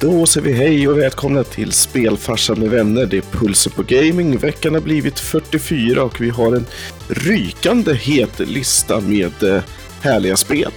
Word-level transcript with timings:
Då 0.00 0.26
säger 0.26 0.46
vi 0.46 0.52
hej 0.52 0.88
och 0.88 0.98
välkomna 0.98 1.44
till 1.44 1.72
Spelfarsan 1.72 2.60
med 2.60 2.70
vänner. 2.70 3.06
Det 3.06 3.16
är 3.16 3.22
Pulser 3.22 3.70
på 3.70 3.82
Gaming. 3.82 4.38
Veckan 4.38 4.74
har 4.74 4.80
blivit 4.80 5.18
44 5.18 6.04
och 6.04 6.20
vi 6.20 6.30
har 6.30 6.56
en 6.56 6.66
rykande 7.08 7.94
het 7.94 8.38
lista 8.38 9.00
med 9.00 9.42
eh, 9.42 9.62
härliga 10.02 10.36
spel. 10.36 10.72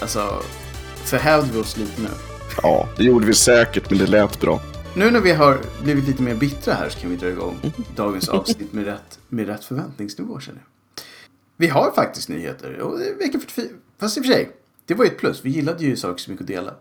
Alltså, 0.00 0.42
förhävde 1.04 1.52
vi 1.52 1.58
oss 1.58 1.76
lite 1.76 2.02
nu? 2.02 2.08
Ja, 2.62 2.88
det 2.96 3.04
gjorde 3.04 3.26
vi 3.26 3.34
säkert, 3.34 3.90
men 3.90 3.98
det 3.98 4.06
lät 4.06 4.40
bra. 4.40 4.60
Nu 4.96 5.10
när 5.10 5.20
vi 5.20 5.32
har 5.32 5.60
blivit 5.82 6.08
lite 6.08 6.22
mer 6.22 6.34
bittra 6.34 6.74
här 6.74 6.88
så 6.88 6.98
kan 6.98 7.10
vi 7.10 7.16
dra 7.16 7.28
igång 7.28 7.72
dagens 7.96 8.28
avsnitt 8.28 8.72
med 8.72 8.84
rätt, 8.84 9.18
med 9.28 9.46
rätt 9.46 9.64
förväntningsnivå 9.64 10.40
känner 10.40 10.58
jag. 10.58 11.02
Vi 11.56 11.68
har 11.68 11.92
faktiskt 11.94 12.28
nyheter. 12.28 12.78
Och 12.80 13.00
vecka 13.00 13.38
44. 13.38 13.64
Fast 13.98 14.16
i 14.16 14.20
och 14.20 14.24
för 14.24 14.32
sig, 14.32 14.50
det 14.86 14.94
var 14.94 15.04
ju 15.04 15.10
ett 15.10 15.18
plus. 15.18 15.44
Vi 15.44 15.50
gillade 15.50 15.84
ju 15.84 15.96
saker 15.96 16.18
så 16.18 16.30
mycket 16.30 16.42
att 16.42 16.48
dela. 16.48 16.74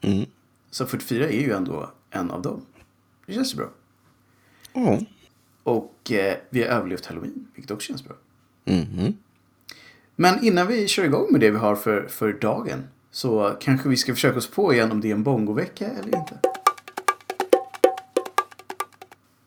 Mm. 0.00 0.26
Så 0.70 0.86
44 0.86 1.28
är 1.28 1.40
ju 1.40 1.52
ändå 1.52 1.90
en 2.10 2.30
av 2.30 2.42
dem. 2.42 2.66
Det 3.26 3.32
känns 3.32 3.52
ju 3.52 3.56
bra. 3.56 3.68
Ja. 4.72 5.00
Och 5.62 6.12
eh, 6.12 6.36
vi 6.50 6.62
har 6.62 6.68
överlevt 6.68 7.06
halloween, 7.06 7.48
vilket 7.54 7.70
också 7.70 7.86
känns 7.86 8.04
bra. 8.04 8.16
Mhm. 8.64 9.16
Men 10.16 10.44
innan 10.44 10.66
vi 10.66 10.88
kör 10.88 11.04
igång 11.04 11.26
med 11.30 11.40
det 11.40 11.50
vi 11.50 11.58
har 11.58 11.76
för, 11.76 12.06
för 12.06 12.32
dagen 12.32 12.84
så 13.10 13.56
kanske 13.60 13.88
vi 13.88 13.96
ska 13.96 14.14
försöka 14.14 14.38
oss 14.38 14.50
på 14.50 14.74
igen 14.74 14.92
om 14.92 15.00
det 15.00 15.08
är 15.08 15.14
en 15.14 15.22
bongovecka 15.22 15.86
eller 15.86 16.18
inte. 16.18 16.38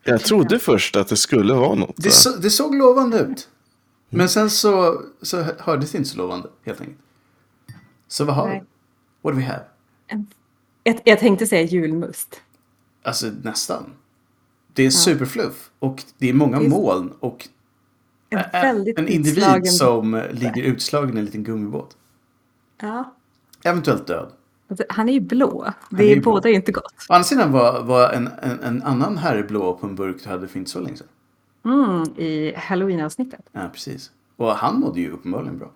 Jag 0.03 0.21
trodde 0.21 0.59
först 0.59 0.95
att 0.95 1.07
det 1.07 1.17
skulle 1.17 1.53
vara 1.53 1.75
något. 1.75 1.95
Det, 1.97 2.11
så, 2.11 2.29
det 2.29 2.49
såg 2.49 2.75
lovande 2.75 3.19
ut. 3.19 3.49
Men 4.09 4.29
sen 4.29 4.49
så, 4.49 5.01
så 5.21 5.45
hördes 5.59 5.91
det 5.91 5.97
inte 5.97 6.09
så 6.09 6.17
lovande, 6.17 6.49
helt 6.65 6.81
enkelt. 6.81 6.99
Så 8.07 8.25
vad 8.25 8.35
har 8.35 8.47
Nej. 8.47 8.59
vi? 8.59 8.65
What 9.21 9.33
do 9.33 9.39
we 9.39 9.45
have? 9.45 9.63
Jag, 10.83 10.99
jag 11.05 11.19
tänkte 11.19 11.47
säga 11.47 11.61
julmust. 11.61 12.41
Alltså 13.03 13.27
nästan. 13.43 13.83
Det 14.73 14.83
är 14.85 14.89
superfluff 14.89 15.71
och 15.79 16.03
det 16.17 16.29
är 16.29 16.33
många 16.33 16.59
Det 16.59 16.65
är- 16.65 16.69
moln 16.69 17.13
och 17.19 17.47
En 18.29 18.39
en 18.97 19.07
individ 19.07 19.67
som 19.71 20.21
ligger 20.31 20.61
utslagen 20.63 21.15
i 21.17 21.19
en 21.19 21.25
liten 21.25 21.43
gummibåt. 21.43 21.97
Ja. 22.81 23.13
Eventuellt 23.63 24.07
död. 24.07 24.31
Alltså, 24.69 24.85
han 24.89 25.09
är 25.09 25.13
ju 25.13 25.19
blå. 25.19 25.63
är 25.91 25.97
Det 25.97 26.03
är 26.11 26.15
blå. 26.21 26.31
båda 26.31 26.49
inte 26.49 26.71
gott. 26.71 26.93
Å 27.09 27.13
andra 27.13 27.23
sidan 27.23 27.51
var, 27.51 27.83
var 27.83 28.09
en, 28.13 28.27
en, 28.41 28.59
en 28.59 28.83
annan 28.83 29.17
herre 29.17 29.43
blå 29.43 29.73
på 29.73 29.87
en 29.87 29.95
burk 29.95 30.23
du 30.23 30.29
hade 30.29 30.47
för 30.47 30.59
inte 30.59 30.71
så 30.71 30.79
länge 30.79 30.97
sedan. 30.97 31.07
Mm, 31.65 32.03
I 32.17 32.53
halloween-avsnittet. 32.57 33.45
Ja, 33.51 33.69
precis. 33.73 34.11
Och 34.37 34.51
han 34.55 34.79
mådde 34.79 34.99
ju 35.01 35.11
uppenbarligen 35.11 35.57
bra. 35.57 35.71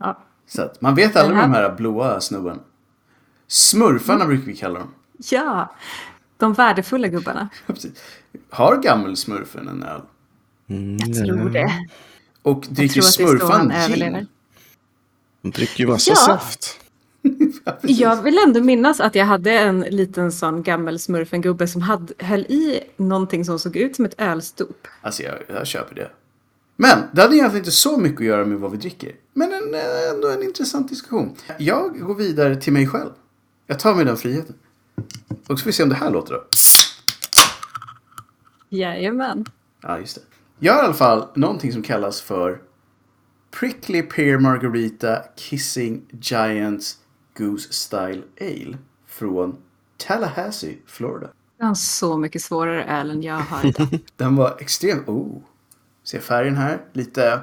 Ja. 0.00 0.18
Så 0.46 0.62
att 0.62 0.80
man 0.80 0.94
vet 0.94 1.16
aldrig 1.16 1.36
här- 1.38 1.48
de 1.48 1.54
här 1.54 1.74
blåa 1.76 2.20
snubbarna. 2.20 2.60
Smurfarna 3.50 4.26
brukar 4.26 4.44
vi 4.46 4.56
kalla 4.56 4.78
dem. 4.78 4.88
ja, 5.30 5.74
de 6.36 6.52
värdefulla 6.52 7.08
gubbarna. 7.08 7.48
Har 8.50 8.76
gammelsmurfen 8.82 9.68
en 9.68 9.82
öl? 9.82 10.00
Jag 10.98 11.14
tror 11.14 11.50
det. 11.50 11.72
Och 12.42 12.66
dricker 12.70 13.00
smurfan 13.00 13.72
gin? 13.88 14.26
De 15.42 15.50
dricker 15.50 15.84
ju 15.84 15.90
massa 15.90 16.10
Ja. 16.10 16.16
saft. 16.16 16.76
Ja. 17.64 17.76
Jag 17.82 18.22
vill 18.22 18.38
ändå 18.46 18.60
minnas 18.62 19.00
att 19.00 19.14
jag 19.14 19.24
hade 19.26 19.50
en 19.52 19.80
liten 19.80 20.32
sån 20.32 20.62
gammel 20.62 20.98
smurfengubbe 20.98 21.68
som 21.68 21.82
hade, 21.82 22.14
höll 22.18 22.40
i 22.40 22.80
någonting 22.96 23.44
som 23.44 23.58
såg 23.58 23.76
ut 23.76 23.96
som 23.96 24.04
ett 24.04 24.14
ölstop. 24.20 24.88
Alltså 25.02 25.22
jag, 25.22 25.34
jag 25.48 25.66
köper 25.66 25.94
det. 25.94 26.10
Men 26.76 26.98
det 27.12 27.22
hade 27.22 27.36
egentligen 27.36 27.60
inte 27.60 27.70
så 27.70 27.96
mycket 27.96 28.20
att 28.20 28.26
göra 28.26 28.44
med 28.44 28.58
vad 28.58 28.70
vi 28.70 28.76
dricker. 28.76 29.12
Men 29.34 29.52
en, 29.52 29.74
eh, 29.74 30.10
ändå 30.14 30.28
en 30.28 30.42
intressant 30.42 30.88
diskussion. 30.88 31.36
Jag 31.58 32.00
går 32.00 32.14
vidare 32.14 32.56
till 32.56 32.72
mig 32.72 32.86
själv. 32.86 33.10
Jag 33.70 33.78
tar 33.78 33.94
mig 33.94 34.04
den 34.04 34.16
friheten. 34.16 34.54
Och 35.46 35.58
så 35.58 35.62
får 35.62 35.66
vi 35.66 35.72
se 35.72 35.82
om 35.82 35.88
det 35.88 35.94
här 35.94 36.10
låter 36.10 36.34
då. 36.34 36.44
Jajamän. 38.68 39.44
Ja, 39.80 39.98
just 39.98 40.14
det. 40.14 40.22
Jag 40.58 40.72
har 40.72 40.82
i 40.82 40.84
alla 40.84 40.94
fall 40.94 41.28
någonting 41.34 41.72
som 41.72 41.82
kallas 41.82 42.20
för 42.20 42.60
Prickly 43.60 44.02
Pear 44.02 44.38
Margarita 44.38 45.22
Kissing 45.36 46.02
Giants 46.20 46.98
Goose 47.36 47.72
Style 47.72 48.22
Ale 48.40 48.78
från 49.06 49.56
Tallahassee, 49.96 50.78
Florida. 50.86 51.26
Det 51.58 51.64
var 51.64 51.74
så 51.74 52.16
mycket 52.16 52.42
svårare 52.42 52.84
öl 52.84 53.10
än 53.10 53.22
jag 53.22 53.34
har 53.38 53.66
idag. 53.66 53.98
Den 54.16 54.36
var 54.36 54.56
extremt... 54.60 55.08
Oh! 55.08 55.42
Se 56.02 56.20
färgen 56.20 56.56
här. 56.56 56.84
Lite... 56.92 57.40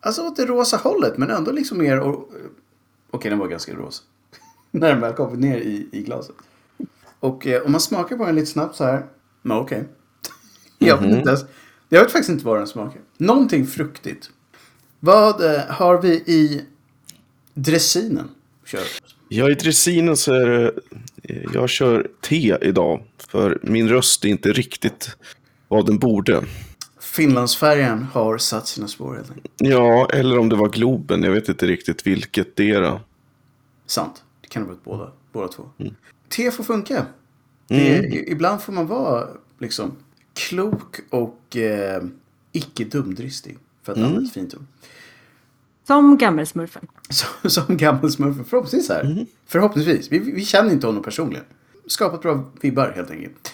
Alltså 0.00 0.22
åt 0.26 0.36
det 0.36 0.46
rosa 0.46 0.76
hållet, 0.76 1.18
men 1.18 1.30
ändå 1.30 1.52
liksom 1.52 1.78
mer... 1.78 2.00
Okej, 3.10 3.30
den 3.30 3.38
var 3.38 3.48
ganska 3.48 3.74
rosa. 3.74 4.02
När 4.80 4.88
den 4.88 5.00
väl 5.00 5.12
kom 5.12 5.40
ner 5.40 5.56
i, 5.56 5.88
i 5.92 6.02
glaset. 6.02 6.36
Och 7.20 7.46
eh, 7.46 7.62
om 7.62 7.72
man 7.72 7.80
smakar 7.80 8.16
på 8.16 8.26
den 8.26 8.34
lite 8.34 8.46
snabbt 8.46 8.76
så 8.76 8.84
här. 8.84 9.06
Men 9.42 9.56
okej. 9.56 9.84
Jag 10.78 10.98
vet 10.98 11.10
inte 11.10 11.28
ens. 11.28 11.44
Jag 11.88 12.00
vet 12.00 12.12
faktiskt 12.12 12.30
inte 12.30 12.44
vad 12.44 12.58
den 12.58 12.66
smakar. 12.66 13.00
Någonting 13.16 13.66
fruktigt. 13.66 14.30
Vad 15.00 15.54
eh, 15.54 15.60
har 15.68 16.02
vi 16.02 16.12
i 16.12 16.64
dressinen? 17.54 18.28
Kör. 18.64 18.80
Ja, 19.28 19.50
i 19.50 19.54
dressinen 19.54 20.16
så 20.16 20.32
är 20.32 20.46
det... 20.46 20.72
Jag 21.54 21.68
kör 21.68 22.10
te 22.20 22.56
idag. 22.62 23.02
För 23.28 23.58
min 23.62 23.88
röst 23.88 24.24
är 24.24 24.28
inte 24.28 24.52
riktigt 24.52 25.16
vad 25.68 25.86
den 25.86 25.98
borde. 25.98 26.44
Finlandsfärjan 27.00 28.02
har 28.12 28.38
satt 28.38 28.66
sina 28.66 28.88
spår 28.88 29.14
helt 29.14 29.30
enkelt. 29.30 29.54
Ja, 29.56 30.08
eller 30.12 30.38
om 30.38 30.48
det 30.48 30.56
var 30.56 30.68
Globen. 30.68 31.22
Jag 31.22 31.32
vet 31.32 31.48
inte 31.48 31.66
riktigt 31.66 32.06
vilket 32.06 32.56
det 32.56 32.70
är. 32.70 33.00
Sant. 33.86 34.22
Det 34.48 34.52
kan 34.52 34.62
ha 34.62 34.68
varit 34.68 34.84
båda, 34.84 35.12
båda 35.32 35.48
två. 35.48 35.70
Te 36.28 36.50
får 36.50 36.64
funka. 36.64 37.06
Det, 37.66 37.98
Mm. 37.98 38.12
Ibland 38.26 38.62
får 38.62 38.72
man 38.72 38.86
vara 38.86 39.28
liksom 39.58 39.92
klok 40.34 41.00
och 41.10 41.56
eh, 41.56 42.02
icke 42.52 42.84
dumdristig. 42.84 43.58
För 43.82 43.92
att 43.92 43.98
använda 43.98 44.26
ett 44.26 44.32
fint 44.32 44.54
ord. 44.54 44.64
Som 45.86 46.18
gammelsmurfen. 46.18 46.86
Som, 47.10 47.50
som 47.50 47.76
gammal 47.76 48.10
smurf. 48.10 48.36
Förhoppningsvis 48.48 48.88
här. 48.88 49.26
Förhoppningsvis. 49.46 50.12
Vi, 50.12 50.18
vi 50.18 50.44
känner 50.44 50.72
inte 50.72 50.86
honom 50.86 51.02
personligen. 51.02 51.44
Skapat 51.86 52.22
bra 52.22 52.50
vibbar 52.60 52.92
helt 52.96 53.10
enkelt. 53.10 53.52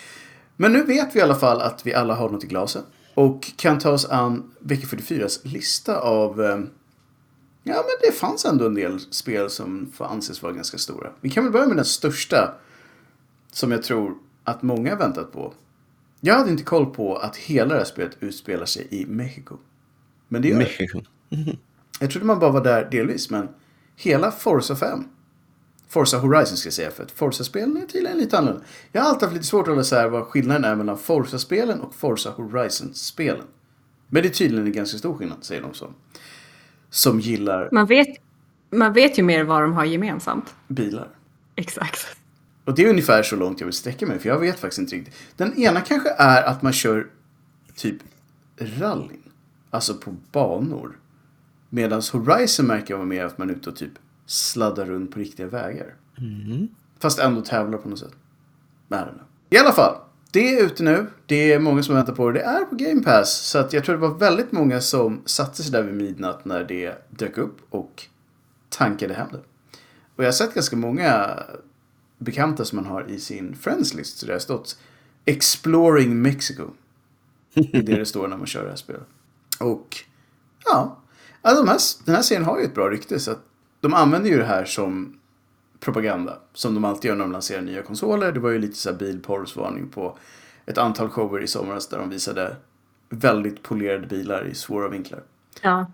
Men 0.56 0.72
nu 0.72 0.84
vet 0.84 1.14
vi 1.14 1.18
i 1.18 1.22
alla 1.22 1.34
fall 1.34 1.60
att 1.60 1.86
vi 1.86 1.94
alla 1.94 2.14
har 2.14 2.30
något 2.30 2.44
i 2.44 2.46
glaset. 2.46 2.84
Och 3.14 3.52
kan 3.56 3.78
ta 3.78 3.90
oss 3.90 4.06
an 4.06 4.52
vecka 4.60 4.86
44s 4.86 5.40
lista 5.42 5.98
av... 5.98 6.42
Eh, 6.42 6.58
ja, 7.64 7.74
men 7.74 8.10
det 8.10 8.12
fanns 8.12 8.44
ändå 8.44 8.66
en 8.66 8.74
del 8.74 9.00
spel 9.00 9.50
som 9.50 9.92
får 9.92 10.04
anses 10.04 10.42
vara 10.42 10.52
ganska 10.52 10.78
stora. 10.78 11.10
Vi 11.20 11.30
kan 11.30 11.44
väl 11.44 11.52
börja 11.52 11.66
med 11.66 11.76
den 11.76 11.84
största. 11.84 12.54
Som 13.52 13.72
jag 13.72 13.82
tror 13.82 14.14
att 14.44 14.62
många 14.62 14.90
har 14.90 14.98
väntat 14.98 15.32
på. 15.32 15.54
Jag 16.20 16.34
hade 16.34 16.50
inte 16.50 16.64
koll 16.64 16.86
på 16.86 17.16
att 17.16 17.36
hela 17.36 17.74
det 17.74 17.78
här 17.80 17.84
spelet 17.84 18.16
utspelar 18.20 18.66
sig 18.66 18.86
i 18.90 19.06
Mexiko. 19.06 19.56
Men 20.28 20.42
det 20.42 20.48
gör 20.48 20.58
det. 20.58 20.64
Mexiko. 20.64 21.00
Jag 22.00 22.10
trodde 22.10 22.26
man 22.26 22.38
bara 22.38 22.50
var 22.50 22.64
där 22.64 22.88
delvis, 22.90 23.30
men 23.30 23.48
hela 23.96 24.30
Forza 24.32 24.76
5. 24.76 25.04
Forza 25.88 26.18
Horizon 26.18 26.56
ska 26.56 26.66
jag 26.66 26.74
säga, 26.74 26.90
för 26.90 27.02
att 27.02 27.10
Forza-spelen 27.10 27.76
är 27.76 27.86
tydligen 27.86 28.18
lite 28.18 28.38
annorlunda. 28.38 28.64
Jag 28.92 29.02
har 29.02 29.08
alltid 29.08 29.22
haft 29.22 29.34
lite 29.34 29.46
svårt 29.46 29.62
att 29.62 29.68
hålla 29.68 29.80
isär 29.80 30.08
vad 30.08 30.24
skillnaden 30.24 30.64
är 30.64 30.74
mellan 30.74 30.98
Forza-spelen 30.98 31.80
och 31.80 31.94
Forza 31.94 32.30
Horizon-spelen. 32.30 33.46
Men 34.08 34.22
det 34.22 34.28
är 34.28 34.30
tydligen 34.30 34.66
en 34.66 34.72
ganska 34.72 34.98
stor 34.98 35.16
skillnad, 35.16 35.44
säger 35.44 35.62
de 35.62 35.74
som. 35.74 35.94
Som 36.94 37.20
gillar 37.20 37.68
Man 37.72 37.86
vet, 37.86 38.08
man 38.70 38.92
vet 38.92 39.18
ju 39.18 39.22
mer 39.22 39.44
vad 39.44 39.62
de 39.62 39.72
har 39.72 39.84
gemensamt. 39.84 40.54
bilar. 40.68 41.08
Exakt. 41.56 42.16
Och 42.64 42.74
det 42.74 42.84
är 42.84 42.90
ungefär 42.90 43.22
så 43.22 43.36
långt 43.36 43.60
jag 43.60 43.66
vill 43.66 43.74
sträcka 43.74 44.06
mig, 44.06 44.18
för 44.18 44.28
jag 44.28 44.38
vet 44.38 44.58
faktiskt 44.58 44.78
inte 44.78 44.96
riktigt. 44.96 45.14
Den 45.36 45.58
ena 45.58 45.80
kanske 45.80 46.10
är 46.18 46.42
att 46.42 46.62
man 46.62 46.72
kör 46.72 47.06
typ 47.76 47.96
rallyn. 48.58 49.22
Alltså 49.70 49.94
på 49.94 50.16
banor. 50.32 50.98
Medan 51.68 52.02
Horizon 52.12 52.66
märker 52.66 52.94
vara 52.94 53.06
mer 53.06 53.24
att 53.24 53.38
man 53.38 53.50
är 53.50 53.54
ute 53.54 53.70
och 53.70 53.76
typ 53.76 53.92
sladdar 54.26 54.86
runt 54.86 55.10
på 55.10 55.18
riktiga 55.18 55.46
vägar. 55.46 55.94
Fast 56.98 57.18
ändå 57.18 57.40
tävlar 57.40 57.78
på 57.78 57.88
något 57.88 57.98
sätt. 57.98 58.14
Know. 58.88 59.08
I 59.50 59.58
alla 59.58 59.72
fall. 59.72 59.94
Det 60.34 60.54
är 60.54 60.64
ute 60.64 60.82
nu. 60.82 61.06
Det 61.26 61.52
är 61.52 61.58
många 61.58 61.82
som 61.82 61.94
väntar 61.94 62.12
på 62.12 62.30
det. 62.30 62.38
Det 62.38 62.44
är 62.44 62.64
på 62.64 62.74
Game 62.74 63.02
Pass. 63.02 63.32
Så 63.32 63.58
att 63.58 63.72
jag 63.72 63.84
tror 63.84 63.94
det 63.94 64.00
var 64.00 64.14
väldigt 64.14 64.52
många 64.52 64.80
som 64.80 65.22
satte 65.24 65.62
sig 65.62 65.72
där 65.72 65.82
vid 65.82 65.94
midnatt 65.94 66.44
när 66.44 66.64
det 66.64 66.94
dök 67.10 67.38
upp 67.38 67.56
och 67.70 68.02
tankade 68.68 69.14
hem 69.14 69.28
det. 69.32 69.40
Och 70.16 70.24
jag 70.24 70.26
har 70.26 70.32
sett 70.32 70.54
ganska 70.54 70.76
många 70.76 71.42
bekanta 72.18 72.64
som 72.64 72.76
man 72.76 72.86
har 72.86 73.10
i 73.10 73.18
sin 73.20 73.56
friends 73.56 73.94
list. 73.94 74.18
Så 74.18 74.26
det 74.26 74.32
har 74.32 74.38
stått 74.38 74.78
Exploring 75.24 76.22
Mexico. 76.22 76.64
Det 77.54 77.74
är 77.74 77.82
det 77.82 77.96
det 77.96 78.06
står 78.06 78.28
när 78.28 78.36
man 78.36 78.46
kör 78.46 78.62
det 78.62 78.68
här 78.68 78.76
spelet. 78.76 79.06
Och 79.60 79.96
ja, 80.64 80.98
alltså 81.42 81.62
de 81.62 81.70
här, 81.70 81.78
den 82.04 82.14
här 82.14 82.22
serien 82.22 82.44
har 82.44 82.58
ju 82.58 82.64
ett 82.64 82.74
bra 82.74 82.90
rykte. 82.90 83.20
Så 83.20 83.30
att 83.30 83.44
de 83.80 83.94
använder 83.94 84.30
ju 84.30 84.38
det 84.38 84.44
här 84.44 84.64
som 84.64 85.18
propaganda. 85.84 86.38
Som 86.52 86.74
de 86.74 86.84
alltid 86.84 87.08
gör 87.08 87.16
när 87.16 87.24
de 87.24 87.32
lanserar 87.32 87.62
nya 87.62 87.82
konsoler. 87.82 88.32
Det 88.32 88.40
var 88.40 88.50
ju 88.50 88.58
lite 88.58 88.76
så 88.76 88.90
här 88.90 88.96
bilporrsvarning 88.96 89.88
på 89.88 90.18
ett 90.66 90.78
antal 90.78 91.08
shower 91.08 91.42
i 91.42 91.46
somras 91.46 91.88
där 91.88 91.98
de 91.98 92.10
visade 92.10 92.56
väldigt 93.08 93.62
polerade 93.62 94.06
bilar 94.06 94.46
i 94.46 94.54
svåra 94.54 94.88
vinklar. 94.88 95.22
Ja, 95.62 95.86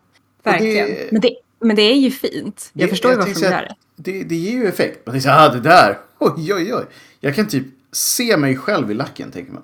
verkligen. 0.43 0.87
det- 0.89 1.09
Men 1.13 1.21
det, 1.21 1.37
Men 1.63 1.77
det 1.77 1.83
är 1.83 1.97
ju 1.97 2.11
fint. 2.11 2.71
Jag 2.73 2.87
Det- 2.87 2.91
förstår 2.91 3.11
ju 3.11 3.17
varför 3.17 3.35
de 3.35 3.41
gör 3.41 3.51
det. 3.63 3.75
Det, 3.97 4.23
det 4.25 4.35
ger 4.37 4.53
ju 4.53 4.67
effekt. 4.69 5.07
Man 5.07 5.13
tänker 5.13 5.29
så 5.29 5.35
här, 5.35 5.49
ah, 5.49 5.53
det 5.53 5.61
där, 5.61 5.99
oj, 6.19 6.55
oj, 6.55 6.75
oj. 6.75 6.85
Jag 7.21 7.35
kan 7.35 7.47
typ 7.49 7.67
se 7.93 8.37
mig 8.37 8.57
själv 8.57 8.91
i 8.91 8.95
lacken, 8.95 9.31
tänker 9.31 9.53
man. 9.53 9.63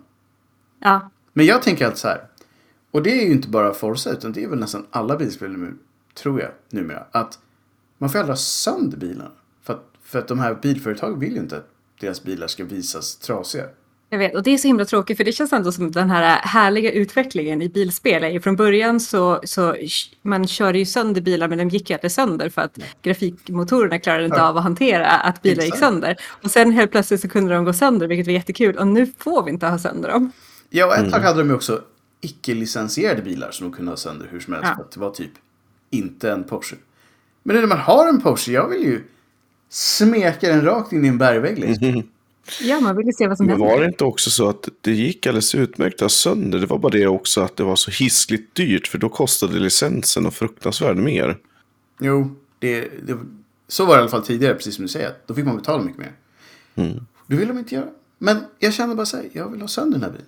Ja, 0.81 1.11
Men 1.32 1.46
jag 1.46 1.62
tänker 1.62 1.84
alltid 1.87 1.99
så 1.99 2.08
här. 2.08 2.20
Och 2.90 3.02
det 3.02 3.11
är 3.11 3.26
ju 3.26 3.32
inte 3.32 3.49
bara 3.49 3.75
Forza, 3.75 4.11
utan 4.11 4.32
det 4.32 4.44
är 4.44 4.49
väl 4.49 4.58
nästan 4.58 4.87
alla 4.90 5.17
bilspel 5.17 5.50
nu, 5.50 5.75
tror 6.14 6.40
jag, 6.40 6.50
numera. 6.70 7.05
Att 7.11 7.38
man 7.99 8.11
får 8.11 8.19
aldrig 8.19 8.38
sönder 8.38 8.99
bilarna. 8.99 9.31
För 10.06 10.18
att, 10.18 10.28
de 10.28 10.38
här 10.38 10.54
bilföretagen 10.62 11.18
vill 11.20 11.32
ju 11.32 11.38
inte 11.40 11.56
att 11.56 11.68
deras 12.00 12.22
bilar 12.22 12.46
ska 12.46 12.64
visas 12.64 13.16
trasiga. 13.16 13.64
jag 14.10 14.18
vet. 14.18 14.34
Och 14.34 14.42
det 14.42 14.50
är 14.50 14.58
så 14.58 14.68
himla 14.68 14.84
tråkigt 14.84 15.16
för 15.16 15.24
det 15.24 15.32
känns 15.32 15.52
ändå 15.52 15.72
som 15.72 15.90
den 15.92 16.10
här 16.10 16.38
härliga 16.42 16.92
utvecklingen 16.92 17.62
i 17.62 17.68
bilspel. 17.68 18.40
Från 18.40 18.56
början 18.56 19.00
så, 19.00 19.40
så 19.44 19.76
man 20.22 20.46
körde 20.46 20.78
ju 20.78 20.86
sönder 20.86 21.20
bilar 21.20 21.48
men 21.48 21.58
de 21.58 21.68
gick 21.68 21.90
ju 21.90 21.94
aldrig 21.94 22.12
sönder 22.12 22.48
för 22.48 22.62
att 22.62 22.78
grafikmotorerna 23.02 23.98
klarade 23.98 24.24
inte 24.24 24.36
Ja. 24.36 24.48
av 24.48 24.56
att 24.56 24.62
hantera 24.62 25.06
att 25.10 25.42
bilar 25.42 25.62
gick 25.64 25.74
Exakt. 25.74 25.92
sönder. 25.92 26.16
Och 26.42 26.50
sen 26.50 26.70
helt 26.72 26.90
plötsligt 26.90 27.20
så 27.20 27.28
kunde 27.28 27.54
de 27.54 27.64
gå 27.64 27.72
sönder 27.72 28.06
vilket 28.06 28.26
var 28.26 28.32
jättekul 28.32 28.76
och 28.76 28.86
nu 28.86 29.12
får 29.18 29.44
vi 29.44 29.50
inte 29.50 29.66
ha 29.66 29.78
sönder 29.78 30.08
dem. 30.10 30.32
Ja, 30.70 30.86
och 30.86 30.94
ett 30.96 31.12
tag 31.12 31.20
hade 31.20 31.38
de 31.38 31.48
ju 31.48 31.54
också 31.54 31.82
icke-licensierade 32.20 33.22
bilar 33.22 33.50
som 33.50 33.70
de 33.70 33.76
kunde 33.76 33.92
ha 33.92 33.96
sönder 33.96 34.28
hur 34.30 34.40
som 34.40 34.52
helst. 34.54 34.68
Ja. 34.70 34.76
För 34.76 34.82
att 34.82 34.90
det 34.92 35.00
var 35.00 35.10
typ 35.10 35.30
inte 35.90 36.30
en 36.30 36.44
Porsche. 36.44 36.76
Men 37.42 37.54
nu 37.56 37.60
när 37.62 37.68
man 37.68 37.78
har 37.78 38.08
en 38.08 38.20
Porsche, 38.20 38.52
jag 38.52 38.68
vill 38.68 38.82
ju 38.82 39.00
smeka 39.68 40.48
den 40.48 40.62
rakt 40.64 40.92
in 40.92 41.04
i 41.04 41.08
en 41.08 41.18
bergvägg. 41.18 41.58
Liksom. 41.58 42.02
Ja, 42.60 42.80
man 42.80 42.96
vill 42.96 43.06
ju 43.06 43.12
se 43.12 43.28
vad 43.28 43.36
som 43.36 43.46
Men 43.46 43.52
händer. 43.60 43.74
var 43.74 43.80
det 43.80 43.86
inte 43.86 44.04
också 44.04 44.30
så 44.30 44.48
att 44.48 44.68
det 44.80 44.92
gick 44.92 45.26
alldeles 45.26 45.54
utmärkt 45.54 45.94
att 45.94 46.00
ha 46.00 46.08
sönder? 46.08 46.58
Det 46.58 46.66
var 46.66 46.78
bara 46.78 46.92
det 46.92 47.06
också 47.06 47.40
att 47.40 47.56
det 47.56 47.64
var 47.64 47.76
så 47.76 47.90
hiskligt 47.90 48.54
dyrt 48.54 48.86
för 48.88 48.98
då 48.98 49.08
kostade 49.08 49.58
licensen 49.58 50.26
och 50.26 50.34
fruktansvärt 50.34 50.96
mer. 50.96 51.38
Jo, 52.00 52.36
det, 52.58 52.80
det, 52.80 53.18
så 53.68 53.84
var 53.86 53.94
det 53.94 53.98
i 53.98 54.00
alla 54.00 54.10
fall 54.10 54.22
tidigare, 54.22 54.54
precis 54.54 54.74
som 54.74 54.82
du 54.82 54.88
säger. 54.88 55.12
Då 55.26 55.34
fick 55.34 55.44
man 55.44 55.56
betala 55.56 55.82
mycket 55.82 55.98
mer. 55.98 56.12
Det 57.26 57.36
vill 57.36 57.48
de 57.48 57.58
inte 57.58 57.74
göra. 57.74 57.88
Men 58.18 58.36
jag 58.58 58.74
känner 58.74 58.94
bara 58.94 59.06
så 59.06 59.16
här, 59.16 59.28
jag 59.32 59.50
vill 59.50 59.60
ha 59.60 59.68
sönder 59.68 59.98
den 59.98 60.02
här 60.02 60.10
bilen. 60.10 60.26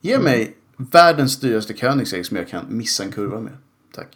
Ge 0.00 0.18
mig 0.18 0.56
världens 0.76 1.40
dyraste 1.40 1.72
Koenigsegg 1.74 2.26
som 2.26 2.36
jag 2.36 2.48
kan 2.48 2.64
missa 2.68 3.04
en 3.04 3.12
kurva 3.12 3.40
med. 3.40 3.52
Tack. 3.94 4.08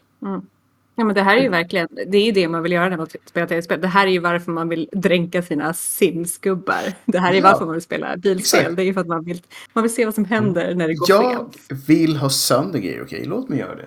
Ja, 1.00 1.04
men 1.04 1.14
det 1.14 1.22
här 1.22 1.36
är 1.36 1.42
ju 1.42 1.48
verkligen, 1.48 1.88
det 2.06 2.18
är 2.18 2.24
ju 2.24 2.32
det 2.32 2.48
man 2.48 2.62
vill 2.62 2.72
göra 2.72 2.88
när 2.88 2.96
man 2.96 3.06
spelar 3.24 3.46
tv-spel. 3.46 3.80
Det 3.80 3.86
här 3.88 4.06
är 4.06 4.10
ju 4.10 4.18
varför 4.18 4.52
man 4.52 4.68
vill 4.68 4.88
dränka 4.92 5.42
sina 5.42 5.72
Sims-gubbar. 5.72 6.94
Det 7.06 7.18
här 7.18 7.32
är 7.32 7.36
Ja. 7.36 7.42
varför 7.42 7.64
man 7.64 7.72
vill 7.74 7.82
spela 7.82 8.16
bilspel. 8.16 8.60
Exakt. 8.60 8.76
Det 8.76 8.82
är 8.82 8.86
ju 8.86 8.94
för 8.94 9.00
att 9.00 9.06
man 9.06 9.24
vill, 9.24 9.42
man 9.72 9.82
vill 9.82 9.94
se 9.94 10.04
vad 10.04 10.14
som 10.14 10.24
händer 10.24 10.74
när 10.74 10.88
det 10.88 10.94
går 10.94 11.06
Jag 11.10 11.52
fel. 11.68 11.76
vill 11.86 12.16
ha 12.16 12.30
sönder 12.30 12.78
grejer, 12.78 13.02
okej? 13.02 13.24
Låt 13.24 13.48
mig 13.48 13.58
göra 13.58 13.74
det. 13.74 13.86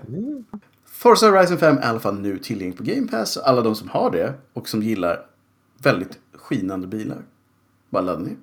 Forza 0.85 1.29
Horizon 1.29 1.57
5 1.57 1.77
är 1.77 1.81
i 1.81 1.85
alla 1.85 1.99
fall 1.99 2.19
nu 2.19 2.37
tillgänglig 2.37 2.77
på 2.77 2.83
Game 2.83 3.07
Pass. 3.07 3.37
Alla 3.37 3.61
de 3.61 3.75
som 3.75 3.89
har 3.89 4.11
det 4.11 4.33
och 4.53 4.69
som 4.69 4.83
gillar 4.83 5.25
väldigt 5.83 6.19
skinande 6.35 6.87
bilar. 6.87 7.21
Bara 7.89 8.03
ladda 8.03 8.19
ner. 8.19 8.35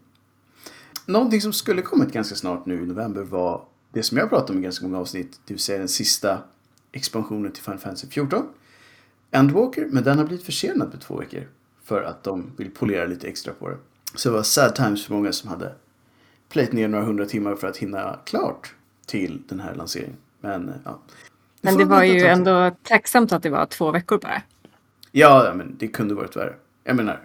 Någonting 1.06 1.40
som 1.40 1.52
skulle 1.52 1.82
kommit 1.82 2.12
ganska 2.12 2.34
snart 2.34 2.66
nu 2.66 2.82
i 2.82 2.86
november 2.86 3.22
var 3.22 3.62
det 3.92 4.02
som 4.02 4.18
jag 4.18 4.28
pratat 4.30 4.50
om 4.50 4.58
i 4.58 4.62
ganska 4.62 4.86
många 4.86 4.98
avsnitt. 4.98 5.40
Det 5.46 5.54
vill 5.54 5.60
säga 5.62 5.78
den 5.78 5.88
sista 5.88 6.38
expansionen 6.92 7.52
till 7.52 7.62
Final 7.62 7.78
Fantasy 7.78 8.06
14. 8.08 8.46
Endwalker, 9.30 9.86
men 9.90 10.04
den 10.04 10.18
har 10.18 10.24
blivit 10.24 10.46
försenad 10.46 10.88
med 10.88 11.00
två 11.00 11.16
veckor. 11.16 11.48
För 11.84 12.02
att 12.02 12.22
de 12.22 12.52
vill 12.56 12.70
polera 12.70 13.06
lite 13.06 13.28
extra 13.28 13.52
på 13.52 13.68
det. 13.68 13.76
Så 14.14 14.28
det 14.28 14.34
var 14.36 14.42
sad 14.42 14.74
times 14.74 15.06
för 15.06 15.14
många 15.14 15.32
som 15.32 15.50
hade 15.50 15.74
plöjt 16.48 16.72
ner 16.72 16.88
några 16.88 17.04
hundra 17.04 17.26
timmar 17.26 17.54
för 17.54 17.66
att 17.68 17.76
hinna 17.76 18.18
klart 18.24 18.74
till 19.06 19.42
den 19.48 19.60
här 19.60 19.74
lanseringen. 19.74 20.16
Men 20.40 20.68
eh, 20.68 20.74
ja. 20.84 20.98
Vi 21.08 21.18
Men 21.60 21.76
det 21.78 21.84
var 21.84 22.02
ju 22.02 22.20
ändå 22.26 22.76
tacksamt 22.82 23.32
att 23.32 23.42
det 23.42 23.50
var 23.50 23.66
två 23.66 23.90
veckor 23.90 24.18
bara. 24.18 24.42
Ja, 25.12 25.52
men 25.56 25.76
det 25.78 25.88
kunde 25.88 26.14
varit 26.14 26.36
värre. 26.36 26.54
Jag 26.84 26.96
menar, 26.96 27.20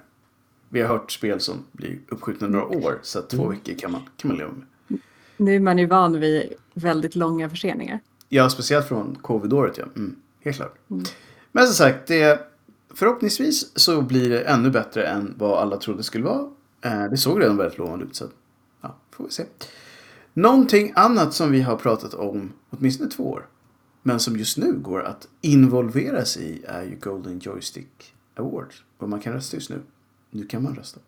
vi 0.70 0.82
har 0.82 0.88
hört 0.88 1.12
spel 1.12 1.40
som 1.40 1.66
blir 1.72 2.00
uppskjutna 2.10 2.48
några 2.48 2.66
år. 2.66 3.00
Så 3.02 3.20
att 3.20 3.30
två 3.30 3.44
Mm. 3.44 3.58
veckor 3.58 3.74
kan 3.80 3.92
man, 3.92 4.02
kan 4.18 4.28
man 4.28 4.38
leva 4.38 4.52
med. 4.52 5.00
Nu 5.38 5.56
är 5.56 5.60
man 5.60 5.78
ju 5.78 5.86
van 5.86 6.20
vid 6.20 6.54
väldigt 6.74 7.16
långa 7.16 7.50
förseningar. 7.50 8.00
Ja, 8.30 8.50
speciellt 8.50 8.88
från 8.88 9.16
covid-året, 9.22 9.78
ja. 9.78 9.86
Mm, 9.96 10.16
helt 10.44 10.58
klart. 10.58 10.76
Men 11.52 11.66
som 11.66 11.74
sagt, 11.76 12.08
det, 12.08 12.40
förhoppningsvis 12.94 13.72
så 13.76 14.02
blir 14.02 14.30
det 14.30 14.42
ännu 14.42 14.70
bättre 14.70 15.08
än 15.08 15.34
vad 15.38 15.60
alla 15.60 15.78
trodde 15.78 16.00
det 16.00 16.04
skulle 16.04 16.24
vara. 16.24 16.50
Eh, 16.82 17.06
det 17.10 17.18
såg 17.18 17.42
redan 17.42 17.58
väldigt 17.58 17.78
lovande 17.78 18.06
ut, 18.06 18.16
så 18.16 18.26
ja, 18.82 18.96
får 19.12 19.24
vi 19.26 19.32
se. 19.32 19.46
Någonting 20.34 20.94
annat 20.96 21.34
som 21.34 21.52
vi 21.52 21.62
har 21.62 21.78
pratat 21.78 22.14
om 22.14 22.54
åtminstone 22.70 23.10
två 23.10 23.24
år, 23.24 23.48
men 24.04 24.20
som 24.20 24.38
just 24.38 24.58
nu 24.58 24.74
går 24.74 25.04
att 25.04 25.28
involveras 25.42 26.38
i 26.38 26.64
är 26.68 26.84
ju 26.84 26.96
Golden 26.96 27.40
Joystick 27.40 28.14
Awards. 28.36 28.84
Vad 28.98 29.10
man 29.10 29.20
kan 29.20 29.34
rösta 29.34 29.58
just 29.58 29.70
nu. 29.70 29.82
Nu 30.32 30.46
kan 30.46 30.64
man 30.64 30.76
rösta. 30.76 31.00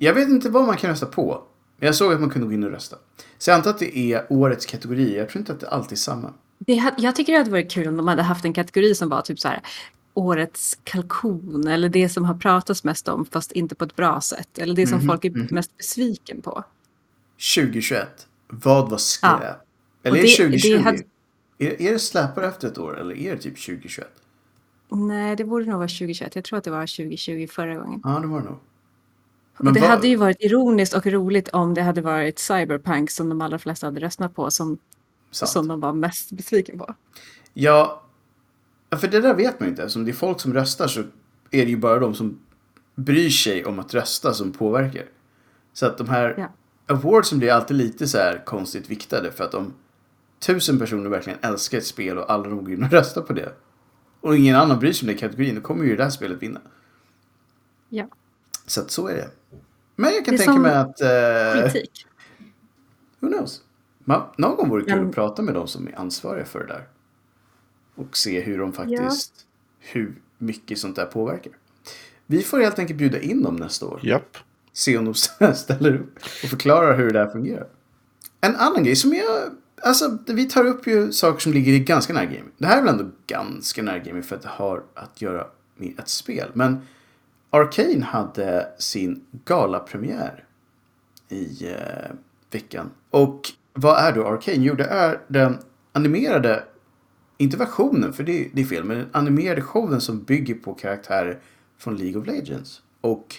Jag 0.00 0.14
vet 0.14 0.28
inte 0.28 0.50
vad 0.50 0.66
man 0.66 0.76
kan 0.76 0.90
rösta 0.90 1.06
på. 1.06 1.42
Jag 1.84 1.94
såg 1.94 2.12
att 2.12 2.20
man 2.20 2.30
kunde 2.30 2.46
gå 2.46 2.52
in 2.52 2.64
och 2.64 2.70
rösta. 2.70 2.96
Så 3.38 3.50
jag 3.50 3.56
antar 3.56 3.70
att 3.70 3.78
det 3.78 3.98
är 3.98 4.26
årets 4.30 4.66
kategori. 4.66 5.16
Jag 5.16 5.28
tror 5.28 5.40
inte 5.40 5.52
att 5.52 5.60
det 5.60 5.68
alltid 5.68 5.92
är 5.92 5.96
samma. 5.96 6.32
Det, 6.58 6.92
jag 6.98 7.16
tycker 7.16 7.32
det 7.32 7.38
hade 7.38 7.50
varit 7.50 7.70
kul 7.70 7.88
om 7.88 7.96
de 7.96 8.08
hade 8.08 8.22
haft 8.22 8.44
en 8.44 8.52
kategori 8.52 8.94
som 8.94 9.08
var 9.08 9.20
typ 9.22 9.40
så 9.40 9.48
här 9.48 9.60
årets 10.14 10.78
kalkon 10.84 11.66
eller 11.68 11.88
det 11.88 12.08
som 12.08 12.24
har 12.24 12.34
pratats 12.34 12.84
mest 12.84 13.08
om 13.08 13.24
fast 13.26 13.52
inte 13.52 13.74
på 13.74 13.84
ett 13.84 13.96
bra 13.96 14.20
sätt. 14.20 14.58
Eller 14.58 14.74
det 14.74 14.86
som 14.86 14.98
Mhm, 14.98 15.06
folk 15.06 15.24
är 15.24 15.52
mest 15.54 15.76
besviken 15.76 16.42
på. 16.42 16.64
2021. 17.56 18.26
Vad 18.48 18.90
var 18.90 18.98
skräp? 18.98 19.30
Ja. 19.42 19.60
Eller 20.02 20.18
Och 20.18 20.18
är 20.18 20.22
det 20.22 20.44
det- 20.44 20.48
det 20.48 20.58
2020? 20.58 20.78
hade- 20.84 21.02
Är, 21.58 21.82
är 21.82 21.92
det 21.92 21.98
släpare 21.98 22.46
efter 22.46 22.68
ett 22.68 22.78
år 22.78 23.00
eller 23.00 23.14
är 23.18 23.32
det 23.36 23.38
typ 23.42 23.58
2021? 23.58 24.08
Nej, 24.88 25.36
det 25.36 25.44
borde 25.44 25.64
nog 25.64 25.76
vara 25.76 25.88
2021. 25.88 26.34
Jag 26.34 26.44
tror 26.44 26.58
att 26.58 26.64
det 26.64 26.70
var 26.70 26.86
2020 26.86 27.46
förra 27.50 27.74
gången. 27.76 28.00
Ja, 28.04 28.18
det 28.20 28.26
var 28.26 28.40
det 28.40 28.46
nog. 28.46 28.58
Och 29.58 29.72
det 29.72 29.80
vad- 29.80 29.90
hade 29.90 30.08
ju 30.08 30.16
varit 30.16 30.36
ironiskt 30.40 30.94
och 30.94 31.06
roligt 31.06 31.48
om 31.48 31.74
det 31.74 31.82
hade 31.82 32.00
varit 32.00 32.38
Cyberpunk 32.38 33.10
som 33.10 33.28
de 33.28 33.40
allra 33.40 33.58
flesta 33.58 33.86
hade 33.86 34.00
röstat 34.00 34.34
på 34.34 34.50
som, 34.50 34.78
Sant. 35.30 35.50
som 35.50 35.68
de 35.68 35.80
var 35.80 35.92
mest 35.92 36.32
besviken 36.32 36.78
på. 36.78 36.94
Ja, 37.54 38.02
ja, 38.90 38.96
för 38.96 39.08
det 39.08 39.20
där 39.20 39.34
vet 39.34 39.60
man 39.60 39.66
ju 39.66 39.70
inte. 39.70 39.82
Eftersom 39.82 40.04
det 40.04 40.10
är 40.10 40.12
folk 40.14 40.40
som 40.40 40.54
röstar 40.54 40.86
så 40.86 41.00
är 41.50 41.64
det 41.64 41.70
ju 41.70 41.76
bara 41.76 41.98
de 41.98 42.14
som 42.14 42.38
bryr 42.94 43.30
sig 43.30 43.64
om 43.64 43.78
att 43.78 43.94
rösta 43.94 44.34
som 44.34 44.52
påverkar. 44.52 45.04
Så 45.72 45.86
att 45.86 45.98
de 45.98 46.08
här 46.08 46.34
Ja. 46.38 46.48
awardsen 46.94 47.38
blir 47.38 47.52
alltid 47.52 47.76
lite 47.76 48.08
så 48.08 48.18
här 48.18 48.42
konstigt 48.46 48.90
viktade. 48.90 49.32
För 49.32 49.44
att 49.44 49.54
om 49.54 49.72
tusen 50.38 50.78
personer 50.78 51.10
verkligen 51.10 51.38
älskar 51.42 51.78
ett 51.78 51.86
spel 51.86 52.18
och 52.18 52.30
alla 52.32 52.48
de 52.48 52.64
går 52.64 52.72
in 52.72 52.84
och 52.84 52.90
röstar 52.92 53.22
på 53.22 53.32
det. 53.32 53.52
Och 54.20 54.36
ingen 54.36 54.56
annan 54.56 54.78
bryr 54.78 54.92
sig 54.92 55.06
om 55.06 55.08
den 55.08 55.16
kategorin, 55.18 55.54
då 55.54 55.60
kommer 55.60 55.84
ju 55.84 55.96
det 55.96 56.02
här 56.02 56.10
spelet 56.10 56.42
vinna. 56.42 56.60
Ja, 57.88 58.08
Så 58.66 58.80
att 58.80 58.90
så 58.90 59.08
är 59.08 59.14
det. 59.14 59.28
Men 59.96 60.12
jag 60.14 60.24
kan 60.24 60.36
tänka 60.36 60.52
mig 60.58 60.74
att... 60.74 61.00
Eh, 61.00 61.60
politik. 61.60 62.06
who 63.20 63.28
knows? 63.28 63.60
Ma- 64.04 64.26
Någon 64.38 64.56
gång 64.56 64.68
vore 64.68 64.82
det 64.82 64.90
kul 64.90 64.98
Men- 64.98 65.08
att 65.08 65.14
prata 65.14 65.42
med 65.42 65.54
de 65.54 65.68
som 65.68 65.86
är 65.88 65.98
ansvariga 65.98 66.44
för 66.44 66.58
det 66.60 66.66
där. 66.66 66.88
Och 67.94 68.16
se 68.16 68.40
hur 68.40 68.58
de 68.58 68.72
faktiskt... 68.72 69.32
Hur 69.80 70.14
mycket 70.38 70.78
sånt 70.78 70.96
där 70.96 71.06
påverkar. 71.06 71.52
Vi 72.26 72.42
får 72.42 72.60
helt 72.60 72.78
enkelt 72.78 72.98
bjuda 72.98 73.20
in 73.20 73.42
dem 73.42 73.56
nästa 73.56 73.86
år. 73.86 74.00
Japp. 74.02 74.36
Se 74.72 74.98
om 74.98 75.04
de 75.04 75.14
ställer 75.54 75.94
upp 75.94 76.16
och 76.16 76.48
förklarar 76.50 76.96
hur 76.96 77.10
det 77.10 77.18
där 77.18 77.26
fungerar. 77.30 77.66
En 78.40 78.56
annan 78.56 78.84
grej 78.84 78.96
som 78.96 79.14
jag... 79.14 79.50
Alltså, 79.82 80.18
vi 80.26 80.44
tar 80.48 80.64
upp 80.66 80.86
ju 80.86 81.12
saker 81.12 81.40
som 81.40 81.52
ligger 81.52 81.72
i 81.72 81.78
ganska 81.78 82.12
nära 82.12 82.24
gaming. 82.24 82.50
Det 82.58 82.66
här 82.66 82.78
är 82.78 82.82
väl 82.82 82.92
ändå 83.00 83.10
ganska 83.26 83.82
nära 83.82 83.98
gaming 83.98 84.22
för 84.22 84.36
att 84.36 84.42
det 84.42 84.48
har 84.48 84.82
att 84.94 85.22
göra 85.22 85.46
med 85.76 85.98
ett 85.98 86.08
spel. 86.08 86.50
Men 86.54 86.80
Arcane 87.54 88.04
hade 88.04 88.68
sin 88.78 89.24
galapremiär 89.44 90.44
i 91.28 91.68
eh, 91.70 92.14
veckan. 92.50 92.90
Och 93.10 93.40
vad 93.72 93.98
är 93.98 94.12
då 94.12 94.26
Arcane? 94.26 94.64
Jo, 94.64 94.74
det 94.74 94.84
är 94.84 95.20
den 95.28 95.58
animerade, 95.92 96.64
inte 97.36 97.56
versionen, 97.56 98.12
för 98.12 98.24
det, 98.24 98.50
det 98.52 98.62
är 98.62 98.66
fel, 98.66 98.84
men 98.84 98.96
den 98.96 99.08
animerade 99.12 99.62
showen 99.62 100.00
som 100.00 100.22
bygger 100.22 100.54
på 100.54 100.74
karaktärer 100.74 101.38
från 101.78 101.96
League 101.96 102.20
of 102.20 102.26
Legends. 102.26 102.82
Och 103.00 103.36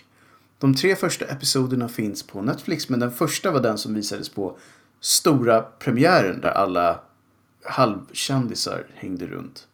de 0.59 0.75
tre 0.75 0.95
första 0.95 1.25
episoderna 1.25 1.87
finns 1.87 2.23
på 2.23 2.41
Netflix, 2.41 2.89
men 2.89 2.99
den 2.99 3.11
första 3.11 3.51
var 3.51 3.61
den 3.61 3.77
som 3.77 3.93
visades 3.93 4.29
på 4.29 4.57
stora 4.99 5.61
premiären 5.61 6.41
där 6.41 6.51
alla 6.51 6.99
halvkändisar 7.63 8.87
hängde 8.93 9.27
runt 9.27 9.67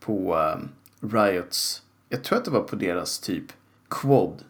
på 0.00 0.36
um, 0.36 0.68
Riots. 1.12 1.82
Jag 2.08 2.24
tror 2.24 2.38
att 2.38 2.44
det 2.44 2.50
var 2.50 2.62
på 2.62 2.76
deras 2.76 3.18
typ 3.18 3.52
quad. 3.90 4.42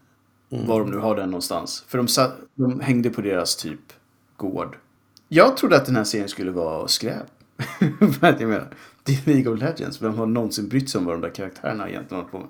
Var 0.48 0.80
de 0.80 0.90
nu 0.90 0.96
har 0.96 1.16
den 1.16 1.30
någonstans. 1.30 1.84
För 1.88 1.98
de, 1.98 2.08
satt, 2.08 2.36
de 2.54 2.80
hängde 2.80 3.10
på 3.10 3.20
deras 3.20 3.56
typ 3.56 3.80
gård. 4.36 4.76
Jag 5.28 5.56
trodde 5.56 5.76
att 5.76 5.86
den 5.86 5.96
här 5.96 6.04
serien 6.04 6.28
skulle 6.28 6.50
vara 6.50 6.88
skräp. 6.88 7.26
Jag 8.20 8.40
menar, 8.40 8.74
det 9.02 9.12
är 9.12 9.30
League 9.30 9.52
of 9.52 9.60
Legends. 9.60 10.02
Vem 10.02 10.14
har 10.14 10.26
någonsin 10.26 10.68
brytt 10.68 10.90
sig 10.90 10.98
om 10.98 11.04
vad 11.04 11.14
de 11.14 11.20
där 11.20 11.34
karaktärerna 11.34 11.88
egentligen 11.88 12.24
håller 12.24 12.30
på 12.30 12.38
med? 12.38 12.48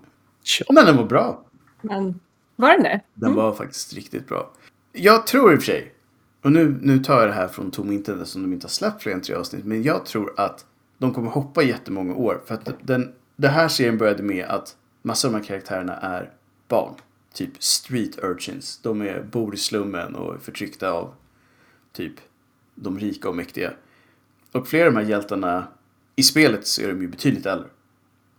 Men 0.71 0.87
den 0.87 0.97
var 0.97 1.05
bra. 1.05 1.45
Men 1.83 2.21
var 2.57 2.69
den 2.69 2.83
det? 2.83 3.01
Den 3.15 3.35
var 3.35 3.53
faktiskt 3.53 3.95
riktigt 3.95 4.29
bra. 4.29 4.53
Jag 4.93 5.27
tror 5.27 5.53
i 5.53 5.57
och 5.57 5.59
för 5.59 5.67
sig, 5.67 5.95
och 6.43 6.53
nu, 6.53 6.79
nu 6.83 6.99
tar 6.99 7.21
jag 7.21 7.29
det 7.29 7.35
här 7.35 7.49
från 7.49 7.71
tom 7.71 7.93
intet 7.93 8.17
eftersom 8.17 8.43
de 8.43 8.53
inte 8.53 8.65
har 8.65 8.71
släppt 8.71 9.03
fler 9.03 9.13
än 9.13 9.21
tre 9.21 9.35
avsnitt, 9.35 9.65
men 9.65 9.83
jag 9.83 10.05
tror 10.05 10.35
att 10.37 10.67
de 10.99 11.15
kommer 11.15 11.31
hoppa 11.31 11.63
jättemånga 11.63 12.15
år. 12.15 12.43
För 12.47 12.55
att 12.55 12.71
den, 12.83 13.13
det 13.37 13.49
här 13.49 13.69
serien 13.69 13.99
började 13.99 14.23
med 14.23 14.47
att 14.47 14.77
Massa 15.03 15.29
av 15.29 15.33
de 15.33 15.39
här 15.39 15.45
karaktärerna 15.47 15.97
är 15.97 16.31
barn. 16.69 16.95
Typ 17.33 17.63
street 17.63 18.19
urchins. 18.23 18.81
De 18.83 19.03
är, 19.03 19.23
bor 19.23 19.55
i 19.55 19.57
slummen 19.57 20.15
och 20.15 20.35
är 20.35 20.39
förtryckta 20.39 20.91
av 20.91 21.15
typ 21.93 22.15
de 22.75 22.99
rika 22.99 23.29
och 23.29 23.37
mäktiga. 23.37 23.73
Och 24.53 24.69
flera 24.69 24.87
av 24.87 24.93
de 24.93 24.99
här 25.01 25.11
hjältarna 25.11 25.69
i 26.17 26.23
spelet 26.23 26.67
så 26.67 26.83
är 26.83 26.89
de 26.89 27.03
ju 27.03 27.09
betydligt 27.09 27.47
äldre. 27.47 27.69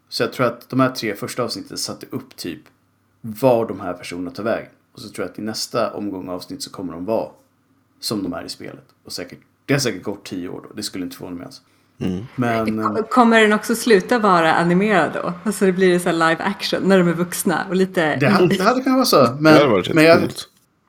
Så 0.10 0.24
jag 0.24 0.34
tror 0.34 0.46
att 0.46 0.70
de 0.70 0.80
här 0.80 0.92
tre 0.92 1.16
första 1.16 1.44
avsnitten 1.44 1.78
satte 1.78 2.06
upp 2.10 2.36
typ 2.36 2.62
var 3.22 3.68
de 3.68 3.80
här 3.80 3.94
personerna 3.94 4.32
tar 4.32 4.44
vägen. 4.44 4.72
Och 4.92 5.00
så 5.00 5.10
tror 5.10 5.26
jag 5.26 5.32
att 5.32 5.40
i 5.40 5.42
nästa 5.42 5.94
omgång 5.94 6.30
avsnitt 6.30 6.64
så 6.64 6.72
kommer 6.72 6.94
de 6.94 7.06
vara 7.06 7.32
som 8.00 8.24
de 8.24 8.34
är 8.34 8.44
i 8.44 8.50
spelet. 8.50 8.86
Och 9.04 9.12
säkert, 9.12 9.40
det 9.66 9.74
har 9.74 9.80
säkert 9.80 10.04
gått 10.04 10.26
tio 10.26 10.50
år 10.50 10.66
då, 10.70 10.74
det 10.76 10.84
skulle 10.84 11.04
inte 11.04 11.18
förvåna 11.18 11.36
mig 11.36 11.46
alls. 11.46 11.62
Men 12.36 12.80
eh, 12.80 13.04
Kommer 13.10 13.42
den 13.42 13.54
också 13.54 13.76
sluta 13.76 14.20
vara 14.20 14.54
animerad 14.54 15.12
då? 15.14 15.34
Alltså 15.44 15.66
det 15.66 15.72
blir 15.72 16.00
så 16.00 16.12
live 16.12 16.38
action 16.40 16.84
när 16.84 16.98
de 16.98 17.08
är 17.08 17.14
vuxna 17.14 17.66
och 17.70 17.76
lite... 17.76 18.16
det 18.16 18.30
hade, 18.30 18.58
det 18.58 18.64
hade 18.64 18.82
kunnat 18.82 18.98
vara 18.98 19.06
så. 19.06 19.22
det 19.22 19.38
Men, 19.40 19.72
varit 19.72 19.88
rätt 19.88 19.96
men, 19.96 20.04
jag, 20.06 20.20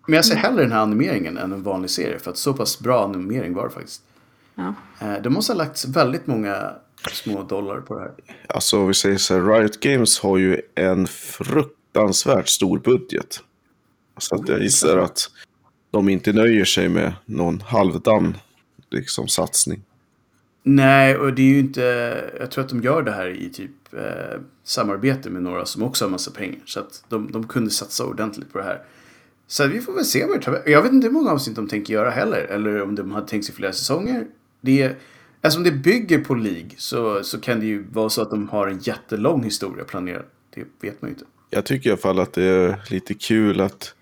men 0.06 0.16
jag 0.16 0.24
ser 0.24 0.36
hellre 0.36 0.62
den 0.62 0.72
här 0.72 0.80
animeringen 0.80 1.38
än 1.38 1.52
en 1.52 1.62
vanlig 1.62 1.90
serie. 1.90 2.18
För 2.18 2.30
att 2.30 2.36
så 2.36 2.54
pass 2.54 2.80
bra 2.80 3.04
animering 3.04 3.54
var 3.54 3.64
det 3.64 3.70
faktiskt. 3.70 4.02
Ja. 4.54 4.74
Eh, 5.00 5.22
Det 5.22 5.30
måste 5.30 5.52
ha 5.52 5.58
lagts 5.58 5.84
väldigt 5.88 6.26
många 6.26 6.72
små 7.12 7.42
dollar 7.42 7.80
på 7.80 7.94
det 7.94 8.00
här. 8.00 8.12
Alltså 8.48 8.86
vi 8.86 8.94
säger 8.94 9.16
så 9.16 9.34
här, 9.34 9.42
Riot 9.60 9.80
Games 9.80 10.20
har 10.20 10.38
ju 10.38 10.60
en 10.74 11.06
fruktansvärt 11.06 12.48
stor 12.48 12.78
budget. 12.78 13.40
Så 14.18 14.34
att 14.34 14.48
jag 14.48 14.62
gissar 14.62 14.98
att 14.98 15.30
de 15.90 16.08
inte 16.08 16.32
nöjer 16.32 16.64
sig 16.64 16.88
med 16.88 17.12
någon 17.24 17.60
halvdan 17.60 18.36
liksom, 18.90 19.28
satsning. 19.28 19.82
Nej, 20.62 21.16
och 21.16 21.34
det 21.34 21.42
är 21.42 21.46
ju 21.46 21.58
inte... 21.58 22.30
Jag 22.40 22.50
tror 22.50 22.64
att 22.64 22.70
de 22.70 22.82
gör 22.82 23.02
det 23.02 23.12
här 23.12 23.28
i 23.28 23.50
typ 23.50 23.70
eh, 23.92 24.40
samarbete 24.64 25.30
med 25.30 25.42
några 25.42 25.66
som 25.66 25.82
också 25.82 26.04
har 26.04 26.10
massa 26.10 26.30
pengar. 26.30 26.60
Så 26.64 26.80
att 26.80 27.04
de, 27.08 27.32
de 27.32 27.48
kunde 27.48 27.70
satsa 27.70 28.04
ordentligt 28.04 28.52
på 28.52 28.58
det 28.58 28.64
här. 28.64 28.82
Så 29.46 29.66
vi 29.66 29.80
får 29.80 29.92
väl 29.92 30.04
se 30.04 30.26
vad 30.26 30.38
det 30.38 30.42
tar. 30.42 30.62
Jag 30.66 30.82
vet 30.82 30.92
inte 30.92 31.06
hur 31.06 31.14
många 31.14 31.30
avsnitt 31.30 31.56
de 31.56 31.68
tänker 31.68 31.94
göra 31.94 32.10
heller. 32.10 32.38
Eller 32.38 32.82
om 32.82 32.94
de 32.94 33.10
hade 33.10 33.28
tänkt 33.28 33.44
sig 33.44 33.54
flera 33.54 33.72
säsonger. 33.72 34.26
Det 34.60 34.82
är, 34.82 34.88
alltså 34.88 35.00
eftersom 35.42 35.64
det 35.64 35.72
bygger 35.72 36.18
på 36.18 36.34
League 36.34 36.70
så, 36.76 37.24
så 37.24 37.40
kan 37.40 37.60
det 37.60 37.66
ju 37.66 37.84
vara 37.92 38.08
så 38.08 38.22
att 38.22 38.30
de 38.30 38.48
har 38.48 38.66
en 38.68 38.78
jättelång 38.78 39.44
historia 39.44 39.84
planerad. 39.84 40.24
Det 40.54 40.64
vet 40.80 41.02
man 41.02 41.08
ju 41.10 41.14
inte. 41.14 41.24
Jag 41.50 41.64
tycker 41.64 41.90
i 41.90 41.92
alla 41.92 42.00
fall 42.00 42.18
att 42.18 42.32
det 42.32 42.44
är 42.44 42.82
lite 42.90 43.14
kul 43.14 43.60
att 43.60 43.94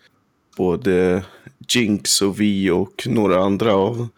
både 0.56 1.24
Jinx 1.68 2.22
och 2.22 2.40
Vi 2.40 2.70
och 2.70 3.06
några 3.06 3.44
andra 3.44 3.74
av 3.74 4.08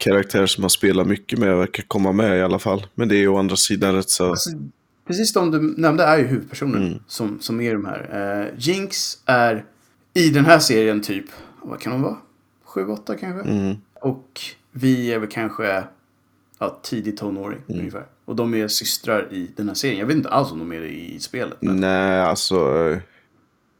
karaktärer 0.00 0.46
som 0.46 0.64
har 0.64 0.68
spelat 0.68 1.06
mycket 1.06 1.38
med 1.38 1.56
verkar 1.56 1.82
komma 1.82 2.12
med 2.12 2.38
i 2.38 2.42
alla 2.42 2.58
fall. 2.58 2.86
Men 2.94 3.08
det 3.08 3.16
är 3.16 3.18
ju 3.18 3.28
å 3.28 3.38
andra 3.38 3.56
sidan 3.56 3.94
rätt 3.94 4.10
så... 4.10 4.28
Alltså, 4.30 4.50
precis 5.06 5.32
de 5.32 5.50
du 5.50 5.74
nämnde 5.76 6.04
är 6.04 6.18
ju 6.18 6.24
huvudpersonen 6.24 6.82
Mm. 6.86 6.98
som, 7.06 7.40
som 7.40 7.60
är 7.60 7.72
de 7.72 7.84
här. 7.84 8.00
Eh, 8.46 8.54
Jinx 8.58 9.18
är 9.26 9.64
i 10.14 10.28
den 10.30 10.44
här 10.44 10.58
serien 10.58 11.02
typ, 11.02 11.24
vad 11.62 11.80
kan 11.80 11.92
hon 11.92 12.02
vara? 12.02 12.16
Sju, 12.64 12.86
åtta 12.86 13.14
kanske? 13.16 13.50
Mm. 13.50 13.76
Och 13.94 14.40
vi 14.72 15.12
är 15.12 15.18
väl 15.18 15.28
kanske 15.28 15.84
ja, 16.58 16.80
tidig 16.82 17.16
tonåring 17.16 17.58
Mm. 17.68 17.80
ungefär. 17.80 18.04
Och 18.24 18.36
de 18.36 18.54
är 18.54 18.68
systrar 18.68 19.28
i 19.32 19.50
den 19.56 19.68
här 19.68 19.74
serien. 19.74 19.98
Jag 19.98 20.06
vet 20.06 20.16
inte 20.16 20.28
alls 20.28 20.52
om 20.52 20.58
de 20.58 20.72
är 20.72 20.80
det 20.80 20.88
i 20.88 21.18
spelet. 21.20 21.56
Men... 21.60 21.76
Nej, 21.76 22.20
alltså... 22.20 22.56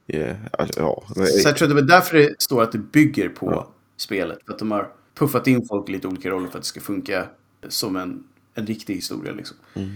Yeah, 0.07 0.37
ja. 0.77 1.03
Så 1.43 1.49
jag 1.49 1.57
tror 1.57 1.69
att 1.69 1.75
det 1.77 1.81
är 1.81 1.87
därför 1.87 2.17
det 2.19 2.35
står 2.39 2.63
att 2.63 2.73
det 2.73 2.79
bygger 2.79 3.29
på 3.29 3.67
spelet. 3.97 4.39
För 4.47 4.53
att 4.53 4.59
de 4.59 4.71
har 4.73 4.89
puffat 5.21 5.47
in 5.47 5.67
folk 5.69 5.89
i 5.89 5.93
lite 5.93 6.09
olika 6.09 6.31
roller 6.31 6.49
för 6.49 6.59
att 6.59 6.63
det 6.63 6.69
ska 6.69 6.81
funka 6.81 7.27
som 7.69 7.97
en, 7.97 8.25
en 8.55 8.67
riktig 8.67 8.95
historia. 8.95 9.33
Liksom. 9.33 9.57
Mm. 9.75 9.91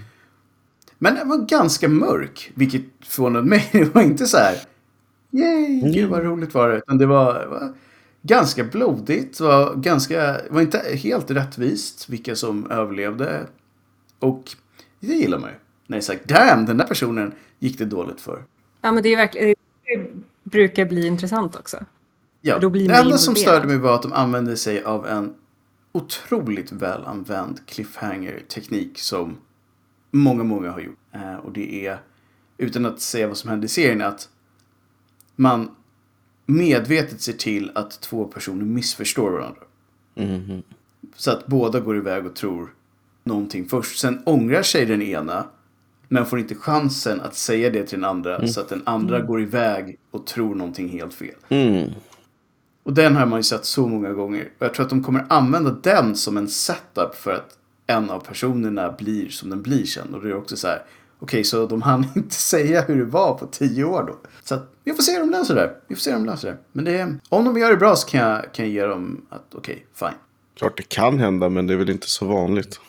Men 0.99 1.15
den 1.15 1.29
var 1.29 1.39
ganska 1.39 1.89
mörk, 1.89 2.53
vilket 2.55 2.83
förvånade 3.01 3.49
mig. 3.49 3.69
Det 3.73 3.95
var 3.95 4.03
inte 4.03 4.27
så 4.27 4.37
här, 4.37 4.57
yay, 5.31 5.81
Mm. 5.81 5.93
gud 5.93 6.11
vad 6.11 6.23
roligt 6.23 6.55
var 6.55 6.69
det. 6.69 6.77
Utan 6.77 6.99
det 6.99 7.07
var, 7.07 7.47
var 7.47 7.73
ganska 8.23 8.65
blodigt, 8.65 9.41
var, 9.41 9.75
ganska, 9.75 10.41
var 10.51 10.61
inte 10.61 10.79
helt 10.79 11.31
rättvist 11.31 12.09
vilka 12.09 12.37
som 12.37 12.71
överlevde. 12.71 13.47
Och 14.19 14.57
det 15.01 15.15
gillar 15.15 15.39
man 15.39 15.51
ju. 15.51 15.57
När 15.87 15.97
det 15.97 16.01
är 16.01 16.03
så 16.03 16.13
här, 16.13 16.21
damn, 16.27 16.67
den 16.67 16.77
där 16.77 16.87
personen 16.87 17.33
gick 17.59 17.79
det 17.79 17.85
dåligt 17.85 18.21
för. 18.21 18.45
Ja, 18.81 18.93
men 18.93 19.03
det 19.03 19.09
är 19.09 19.17
verkligen... 19.17 19.55
Det 19.85 20.11
brukar 20.51 20.85
bli 20.85 21.07
intressant 21.07 21.57
också. 21.57 21.85
Ja, 22.47 22.59
Då 22.59 22.71
blir 22.71 22.89
det 22.89 22.95
enda 22.95 23.19
som 23.19 23.37
störde 23.37 23.67
mig 23.67 23.79
var 23.79 23.95
att 23.95 24.03
de 24.03 24.13
använde 24.13 24.57
sig 24.57 24.83
av 24.83 25.07
en 25.07 25.35
otroligt 25.93 26.73
väl 26.73 27.05
använd 27.05 27.67
cliffhanger-teknik 27.67 28.99
som 28.99 29.37
många, 30.11 30.45
många 30.45 30.71
har 30.71 30.81
gjort. 30.81 30.99
Eh, 31.13 31.35
och 31.35 31.53
det 31.53 31.87
är, 31.87 31.99
utan 32.59 32.87
att 32.87 33.01
säga 33.01 33.29
vad 33.29 33.37
som 33.37 33.51
hände 33.51 33.67
i 33.67 33.69
serien, 33.69 34.03
att 34.03 34.29
man 35.37 35.71
medvetet 36.47 37.21
ser 37.21 37.33
till 37.33 37.71
att 37.75 38.01
två 38.01 38.25
personer 38.25 38.65
missförstår 38.65 39.31
varandra. 39.31 39.63
Mhm. 40.15 40.63
Så 41.17 41.31
att 41.31 41.47
båda 41.47 41.81
går 41.81 41.97
iväg 41.97 42.27
och 42.27 42.37
tror 42.37 42.75
någonting 43.23 43.69
först. 43.69 43.99
Sen 43.99 44.23
ångrar 44.27 44.63
sig 44.63 44.87
den 44.87 45.03
ena, 45.03 45.47
men 46.09 46.27
får 46.27 46.39
inte 46.39 46.55
chansen 46.55 47.21
att 47.21 47.35
säga 47.35 47.71
det 47.71 47.85
till 47.85 47.99
den 48.01 48.11
andra. 48.11 48.47
Så 48.47 48.61
att 48.61 48.69
den 48.69 48.83
andra 48.87 49.21
går 49.21 49.43
iväg 49.43 49.99
och 50.11 50.27
tror 50.27 50.55
någonting 50.55 50.89
helt 50.89 51.15
fel. 51.15 51.35
Och 52.85 52.93
den 52.93 53.17
har 53.17 53.27
man 53.27 53.39
ju 53.39 53.43
sett 53.43 53.65
så 53.65 53.87
många 53.87 54.13
gånger. 54.13 54.51
Och 54.59 54.67
jag 54.67 54.75
tror 54.75 54.85
att 54.85 54.91
de 54.91 55.03
kommer 55.03 55.27
använda 55.29 55.71
den 55.71 56.17
som 56.17 56.37
en 56.37 56.49
setup 56.49 57.15
för 57.15 57.33
att 57.33 57.59
en 57.87 58.11
av 58.11 58.21
personerna 58.21 58.93
blir 58.93 59.29
som 59.29 59.51
den 59.51 59.63
blir 59.63 59.85
sen. 59.85 60.15
Och 60.15 60.23
det 60.23 60.29
är 60.29 60.37
också 60.37 60.57
så 60.57 60.69
här, 60.69 60.83
okej 61.19 61.45
så 61.45 61.67
de 61.67 61.83
hann 61.83 62.07
inte 62.17 62.35
säga 62.35 62.83
hur 62.83 62.97
det 62.97 63.05
var 63.05 63.35
på 63.35 63.47
tio 63.47 63.85
år 63.85 64.05
då. 64.07 64.17
Så 64.45 64.55
att 64.55 64.71
vi 64.85 64.93
får 64.93 65.03
se 65.03 65.13
hur 65.13 65.21
de 65.21 65.31
löser 65.31 65.55
det. 65.55 65.77
Vi 65.87 65.95
får 65.95 66.01
se 66.01 66.11
hur 66.11 66.19
de 66.19 66.27
löser 66.27 66.49
det. 66.49 66.57
Men 66.73 66.85
det 66.85 66.99
är, 66.99 67.19
om 67.29 67.45
de 67.45 67.59
gör 67.59 67.71
det 67.71 67.77
bra 67.77 67.97
så 67.97 68.09
kan 68.09 68.21
jag, 68.21 68.53
kan 68.53 68.65
jag 68.65 68.75
ge 68.75 68.87
dem 68.87 69.27
att 69.29 69.55
okej, 69.55 69.87
fine. 69.95 70.19
Klart 70.55 70.77
det 70.77 70.89
kan 70.89 71.19
hända, 71.19 71.49
men 71.49 71.67
det 71.67 71.75
är 71.75 71.79
väl 71.79 71.91
inte 71.91 72.11
så 72.11 72.27
vanligt. 72.27 72.81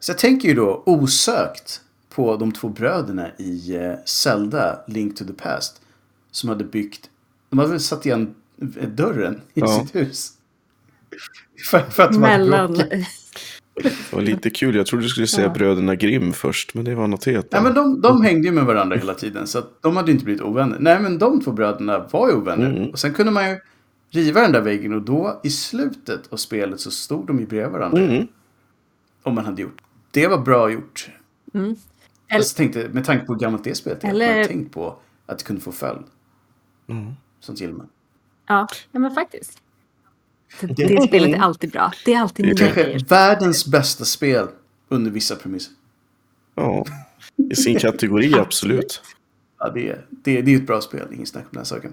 Så 0.00 0.10
jag 0.10 0.18
tänker 0.18 0.48
ju 0.48 0.54
då 0.54 0.82
osökt 0.86 1.80
på 2.08 2.36
de 2.36 2.52
två 2.52 2.68
bröderna 2.68 3.30
i 3.38 3.76
eh, 3.76 3.92
Zelda, 4.04 4.78
Link 4.86 5.18
to 5.18 5.24
the 5.24 5.32
Past. 5.32 5.80
Som 6.30 6.48
hade 6.48 6.64
byggt, 6.64 7.10
de 7.50 7.58
hade 7.58 7.70
väl 7.70 7.80
satt 7.80 8.06
igen 8.06 8.34
dörren 8.96 9.34
i 9.54 9.60
Ja. 9.60 9.66
sitt 9.66 9.94
hus. 9.94 10.32
För, 11.70 11.80
för 11.80 12.02
att 12.02 12.16
Mellan... 12.18 12.80
Det 13.82 14.12
var 14.12 14.20
lite 14.22 14.50
kul. 14.50 14.74
Jag 14.74 14.86
trodde 14.86 15.04
du 15.04 15.08
skulle 15.08 15.26
säga 15.26 15.46
Ja. 15.46 15.52
bröderna 15.52 15.94
Grimm 15.94 16.32
först, 16.32 16.74
men 16.74 16.84
det 16.84 16.94
var 16.94 17.06
något 17.08 17.24
helt 17.24 17.46
Ja, 17.50 17.62
men 17.62 17.74
de, 17.74 18.00
de 18.00 18.22
hängde 18.22 18.48
ju 18.48 18.52
med 18.54 18.64
varandra 18.64 18.96
hela 18.96 19.14
tiden. 19.14 19.46
Så 19.46 19.58
att 19.58 19.82
de 19.82 19.96
hade 19.96 20.08
ju 20.08 20.12
inte 20.12 20.24
blivit 20.24 20.42
ovänner. 20.42 20.76
Nej, 20.80 21.00
men 21.00 21.18
de 21.18 21.40
två 21.40 21.52
bröderna 21.52 21.98
var 21.98 22.28
ju 22.28 22.34
ovänner. 22.34 22.70
Mm. 22.70 22.90
Och 22.90 22.98
sen 22.98 23.12
kunde 23.14 23.32
man 23.32 23.50
ju 23.50 23.60
riva 24.10 24.40
den 24.40 24.52
där 24.52 24.60
väggen. 24.60 24.92
Och 24.92 25.02
då 25.02 25.40
i 25.44 25.50
slutet 25.50 26.32
av 26.32 26.36
spelet 26.36 26.80
så 26.80 26.90
stod 26.90 27.26
de 27.26 27.38
ju 27.40 27.46
bredvid 27.46 27.72
varandra. 27.72 28.02
Mm. 28.02 28.26
Om 29.22 29.34
man 29.34 29.44
hade 29.44 29.62
gjort. 29.62 29.80
Det 30.10 30.26
var 30.26 30.38
bra 30.38 30.70
gjort. 30.70 31.08
Mm. 31.54 31.74
Jag 32.28 32.46
tänkte, 32.46 32.88
med 32.92 33.04
tanke 33.04 33.24
på 33.26 33.32
hur 33.32 33.40
gammalt 33.40 33.64
det 33.64 33.74
spelet 33.74 34.04
är. 34.04 34.08
Eller- 34.08 34.26
Eller... 34.28 34.38
Jag 34.38 34.48
tänkt 34.48 34.74
på 34.74 34.98
att 35.26 35.38
det 35.38 35.44
kunde 35.44 35.62
få 35.62 35.72
följd. 35.72 36.04
Mm. 36.88 37.12
Sånt 37.40 37.60
gillar 37.60 37.74
man. 37.74 37.88
Ja, 38.48 38.66
ja, 38.92 38.98
men 38.98 39.10
faktiskt. 39.14 39.58
Det, 40.60 40.66
det 40.74 41.02
spelet 41.08 41.36
är 41.36 41.40
alltid 41.40 41.70
bra. 41.70 41.92
Det 42.04 42.14
är 42.14 42.20
alltid 42.20 42.46
nya 42.46 42.54
Kanske 42.56 42.82
grejer. 42.82 43.04
världens 43.08 43.66
bästa 43.66 44.04
spel 44.04 44.46
under 44.88 45.10
vissa 45.10 45.36
premisser. 45.36 45.72
Ja, 46.54 46.84
i 47.50 47.56
sin 47.56 47.78
kategori 47.78 48.34
absolut. 48.34 49.02
Ja, 49.58 49.70
det, 49.70 49.88
är, 49.88 50.06
det, 50.10 50.38
är- 50.38 50.42
det 50.42 50.54
är 50.54 50.56
ett 50.56 50.66
bra 50.66 50.80
spel, 50.80 51.08
ingen 51.12 51.26
snack 51.26 51.42
om 51.44 51.48
den 51.50 51.58
här 51.58 51.64
saken. 51.64 51.92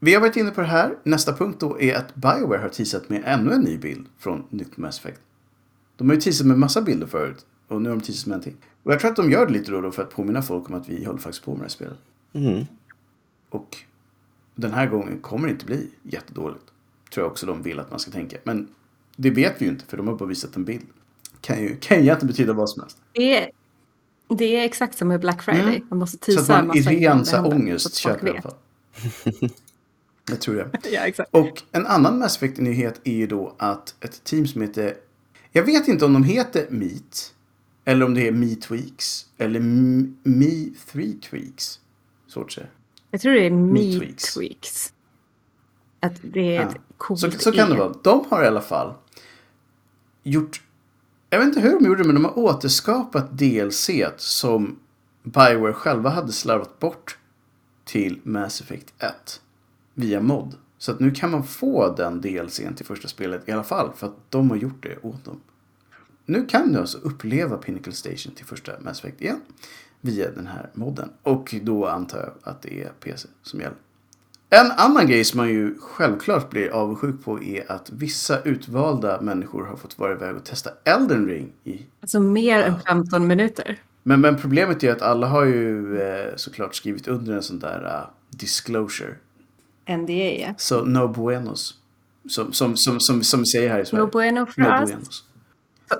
Vi 0.00 0.14
har 0.14 0.20
varit 0.20 0.36
inne 0.36 0.50
på 0.50 0.60
det 0.60 0.66
här. 0.66 0.94
Nästa 1.02 1.32
punkt 1.36 1.60
då 1.60 1.80
är 1.80 1.94
att 1.94 2.14
Bioware 2.14 2.58
har 2.58 2.68
teasat 2.68 3.08
med 3.08 3.22
ännu 3.24 3.52
en 3.52 3.60
ny 3.60 3.78
bild 3.78 4.06
från 4.18 4.44
nytt 4.50 4.76
Mass 4.76 4.98
Effect. 4.98 5.20
De 5.96 6.08
har 6.08 6.14
ju 6.14 6.20
teasat 6.20 6.46
med 6.46 6.58
massa 6.58 6.82
bilder 6.82 7.06
förut 7.06 7.46
och 7.68 7.82
nu 7.82 7.88
har 7.88 7.96
de 7.96 8.02
teasat 8.02 8.26
med 8.26 8.34
en 8.36 8.42
till. 8.42 8.54
Och 8.82 8.92
jag 8.92 9.00
tror 9.00 9.10
att 9.10 9.16
de 9.16 9.30
gör 9.30 9.46
det 9.46 9.52
lite 9.52 9.70
då, 9.70 9.80
då 9.80 9.90
för 9.90 10.02
att 10.02 10.10
påminna 10.10 10.42
folk 10.42 10.68
om 10.68 10.74
att 10.74 10.88
vi 10.88 11.04
håller 11.04 11.18
faktiskt 11.18 11.44
på 11.44 11.50
med 11.50 11.58
det 11.60 11.64
här 11.64 11.68
spelet. 11.68 11.98
Mm. 12.32 12.64
Och 13.50 13.76
den 14.56 14.72
här 14.72 14.86
gången 14.86 15.18
kommer 15.20 15.46
det 15.46 15.52
inte 15.52 15.66
bli 15.66 15.90
jättedåligt. 16.02 16.64
Tror 17.14 17.24
jag 17.24 17.32
också 17.32 17.46
de 17.46 17.62
vill 17.62 17.78
att 17.78 17.90
man 17.90 17.98
ska 17.98 18.10
tänka. 18.10 18.36
Men 18.44 18.68
det 19.16 19.30
vet 19.30 19.54
vi 19.58 19.64
ju 19.64 19.70
inte 19.70 19.84
för 19.84 19.96
de 19.96 20.08
har 20.08 20.14
bara 20.14 20.28
visat 20.28 20.56
en 20.56 20.64
bild. 20.64 20.86
Kan 21.40 21.62
ju, 21.62 21.76
kan 21.76 21.96
ju 21.96 22.02
egentligen 22.02 22.26
betyda 22.28 22.52
vad 22.52 22.70
som 22.70 22.82
helst. 22.82 22.98
Det 23.12 23.36
är, 23.36 23.50
det 24.28 24.56
är 24.56 24.64
exakt 24.64 24.98
som 24.98 25.08
med 25.08 25.20
Black 25.20 25.42
Friday. 25.42 25.76
Mm. 25.76 25.86
Man 25.88 25.98
måste 25.98 26.18
Så 26.18 26.24
teasa 26.24 26.56
att 26.56 26.66
man 26.66 26.76
i 26.76 26.82
ren 26.82 27.24
så 27.24 27.44
ångest 27.44 27.94
så 27.94 28.00
köper 28.00 28.26
i 28.26 28.30
alla 28.30 28.42
fall. 28.42 28.54
Jag 30.30 30.40
tror 30.40 30.54
det. 30.82 30.90
Ja, 30.90 31.00
exakt. 31.00 31.34
Och 31.34 31.62
en 31.72 31.86
annan 31.86 32.18
Mass 32.18 32.36
Effect-nyhet 32.36 33.00
är 33.04 33.12
ju 33.12 33.26
då 33.26 33.54
att 33.58 33.94
ett 34.00 34.24
team 34.24 34.46
som 34.46 34.62
heter... 34.62 34.94
Jag 35.52 35.62
vet 35.62 35.88
inte 35.88 36.04
om 36.04 36.12
de 36.12 36.24
heter 36.24 36.66
Meet. 36.70 37.34
Eller 37.84 38.06
om 38.06 38.14
det 38.14 38.28
är 38.28 38.32
Me 38.32 38.54
Tweaks. 38.54 39.26
Eller 39.38 39.60
Me 40.22 40.70
Three 40.92 41.12
Tweaks. 41.12 41.80
Svårt 42.28 42.46
att 42.46 42.52
säga. 42.52 42.66
Jag 43.10 43.20
tror 43.20 43.32
det 43.32 43.46
är 43.46 43.50
Me 43.50 43.98
Tweaks. 43.98 44.34
Tweaks. 44.34 44.92
Att 46.00 46.14
det 46.22 46.56
är 46.56 46.60
Ja. 46.62 46.68
ett 46.68 46.76
coolt 46.96 47.20
Så, 47.20 47.30
så 47.30 47.52
kan 47.52 47.70
det 47.70 47.76
vara. 47.76 47.94
De 48.02 48.24
har 48.30 48.44
i 48.44 48.46
alla 48.46 48.60
fall 48.60 48.94
gjort... 50.22 50.62
Jag 51.30 51.38
vet 51.38 51.48
inte 51.48 51.60
hur 51.60 51.80
de 51.80 51.86
gjorde 51.86 52.04
men 52.04 52.14
de 52.14 52.24
har 52.24 52.38
återskapat 52.38 53.38
DLC 53.38 53.90
som 54.16 54.78
Bioware 55.22 55.72
själva 55.72 56.10
hade 56.10 56.32
slarvat 56.32 56.78
bort 56.78 57.18
till 57.84 58.20
Mass 58.22 58.60
Effect 58.60 58.94
1 58.98 59.40
via 59.94 60.20
mod. 60.20 60.54
Så 60.78 60.92
att 60.92 61.00
nu 61.00 61.10
kan 61.10 61.30
man 61.30 61.44
få 61.44 61.94
den 61.94 62.20
DLCn 62.20 62.74
till 62.74 62.86
första 62.86 63.08
spelet 63.08 63.48
i 63.48 63.52
alla 63.52 63.64
fall 63.64 63.92
för 63.96 64.06
att 64.06 64.30
de 64.30 64.50
har 64.50 64.56
gjort 64.56 64.82
det 64.82 64.98
åt 65.02 65.24
dem. 65.24 65.40
Nu 66.26 66.46
kan 66.46 66.72
du 66.72 66.78
alltså 66.78 66.98
uppleva 66.98 67.56
Pinnacle 67.56 67.92
Station 67.92 68.32
till 68.34 68.44
första 68.46 68.72
Mass 68.80 68.98
Effect 68.98 69.20
igen 69.20 69.40
via 70.00 70.30
den 70.30 70.46
här 70.46 70.70
modden. 70.74 71.08
Och 71.22 71.54
då 71.62 71.86
antar 71.86 72.18
jag 72.18 72.32
att 72.42 72.62
det 72.62 72.82
är 72.82 72.88
PC 72.88 73.28
som 73.42 73.60
gäller. 73.60 73.76
En 74.50 74.70
annan 74.70 75.06
grej 75.06 75.24
som 75.24 75.36
man 75.38 75.48
ju 75.48 75.78
självklart 75.80 76.50
blir 76.50 76.68
avundsjuk 76.70 77.24
på 77.24 77.42
är 77.42 77.72
att 77.72 77.90
vissa 77.90 78.42
utvalda 78.42 79.20
människor 79.20 79.64
har 79.66 79.76
fått 79.76 79.98
vara 79.98 80.12
iväg 80.12 80.36
och 80.36 80.44
testa 80.44 80.70
Elden 80.84 81.26
Ring 81.28 81.52
i 81.64 81.86
Alltså 82.00 82.20
mer 82.20 82.62
än 82.62 82.80
15 82.80 83.26
minuter. 83.26 83.78
men, 84.02 84.20
men 84.20 84.36
problemet 84.36 84.84
är 84.84 84.92
att 84.92 85.02
alla 85.02 85.26
har 85.26 85.44
ju 85.44 86.00
eh, 86.00 86.32
såklart 86.36 86.74
skrivit 86.74 87.08
under 87.08 87.34
en 87.34 87.42
sån 87.42 87.58
där 87.58 87.84
uh, 87.84 88.08
disclosure. 88.30 89.14
NDA, 89.88 90.12
ja. 90.12 90.54
Så 90.58 90.84
no 90.84 91.08
buenos. 91.08 91.74
Som, 92.28 92.52
som, 92.52 92.76
som, 92.76 93.00
som, 93.00 93.22
som 93.22 93.40
vi 93.40 93.46
säger 93.46 93.70
här 93.70 93.80
i 93.80 93.86
Sverige. 93.86 94.04
No 94.04 94.10
bueno 94.10 94.46
för 94.46 94.60
No 94.62 94.82
oss. 94.82 94.90
buenos. 94.90 95.24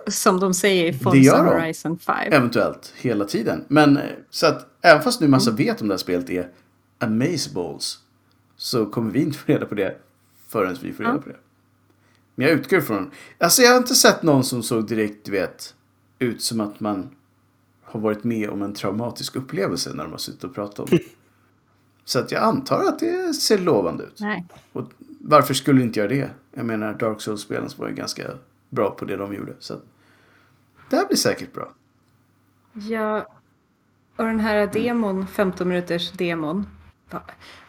Som 0.06 0.40
de 0.40 0.54
säger 0.54 0.84
i 0.84 0.92
Forza. 0.92 1.42
Horizon 1.42 1.98
5. 1.98 2.32
Eventuellt, 2.32 2.92
hela 2.96 3.24
tiden. 3.24 3.64
Men 3.68 3.96
eh, 3.96 4.02
så 4.30 4.46
att 4.46 4.66
även 4.82 5.02
fast 5.02 5.20
nu 5.20 5.28
massa 5.28 5.50
vet 5.50 5.82
om 5.82 5.88
det 5.88 5.94
här 5.94 5.98
spelet 5.98 6.30
är 6.30 6.50
amazeballs. 6.98 7.98
Så 8.56 8.86
kommer 8.86 9.10
vi 9.10 9.22
inte 9.22 9.38
få 9.46 9.52
reda 9.52 9.66
på 9.66 9.74
det 9.74 9.96
förrän 10.48 10.76
vi 10.82 10.92
får 10.92 11.04
reda 11.04 11.18
på 11.18 11.28
det. 11.28 11.36
Men 12.34 12.46
jag 12.46 12.58
utgår 12.58 12.80
från. 12.80 13.10
Alltså 13.38 13.62
jag 13.62 13.70
har 13.70 13.78
inte 13.78 13.94
sett 13.94 14.22
någon 14.22 14.44
som 14.44 14.62
såg 14.62 14.88
direkt, 14.88 15.24
du 15.24 15.32
vet, 15.32 15.74
ut 16.18 16.42
som 16.42 16.60
att 16.60 16.80
man 16.80 17.10
har 17.82 18.00
varit 18.00 18.24
med 18.24 18.50
om 18.50 18.62
en 18.62 18.74
traumatisk 18.74 19.36
upplevelse 19.36 19.90
när 19.94 20.04
de 20.04 20.10
har 20.10 20.18
suttit 20.18 20.44
och 20.44 20.54
pratat 20.54 20.78
om 20.78 20.86
det. 20.90 21.00
Så 22.04 22.18
att 22.18 22.32
jag 22.32 22.42
antar 22.42 22.84
att 22.84 22.98
det 22.98 23.34
ser 23.34 23.58
lovande 23.58 24.04
ut. 24.04 24.20
Nej. 24.20 24.46
Och 24.72 24.90
varför 25.20 25.54
skulle 25.54 25.82
inte 25.82 25.98
göra 26.00 26.08
det? 26.08 26.30
Jag 26.54 26.66
menar, 26.66 26.94
Dark 26.94 27.20
Souls-spelen 27.20 27.70
var 27.76 27.88
ju 27.88 27.94
ganska 27.94 28.30
bra 28.68 28.90
på 28.90 29.04
det 29.04 29.16
de 29.16 29.34
gjorde. 29.34 29.52
Så 29.58 29.80
det 30.90 30.96
här 30.96 31.06
blir 31.06 31.16
säkert 31.16 31.52
bra. 31.52 31.72
Ja, 32.72 33.26
och 34.16 34.24
den 34.24 34.40
här 34.40 34.66
demon, 34.66 35.26
15 35.26 35.68
minuters 35.68 36.12
demon. 36.12 36.66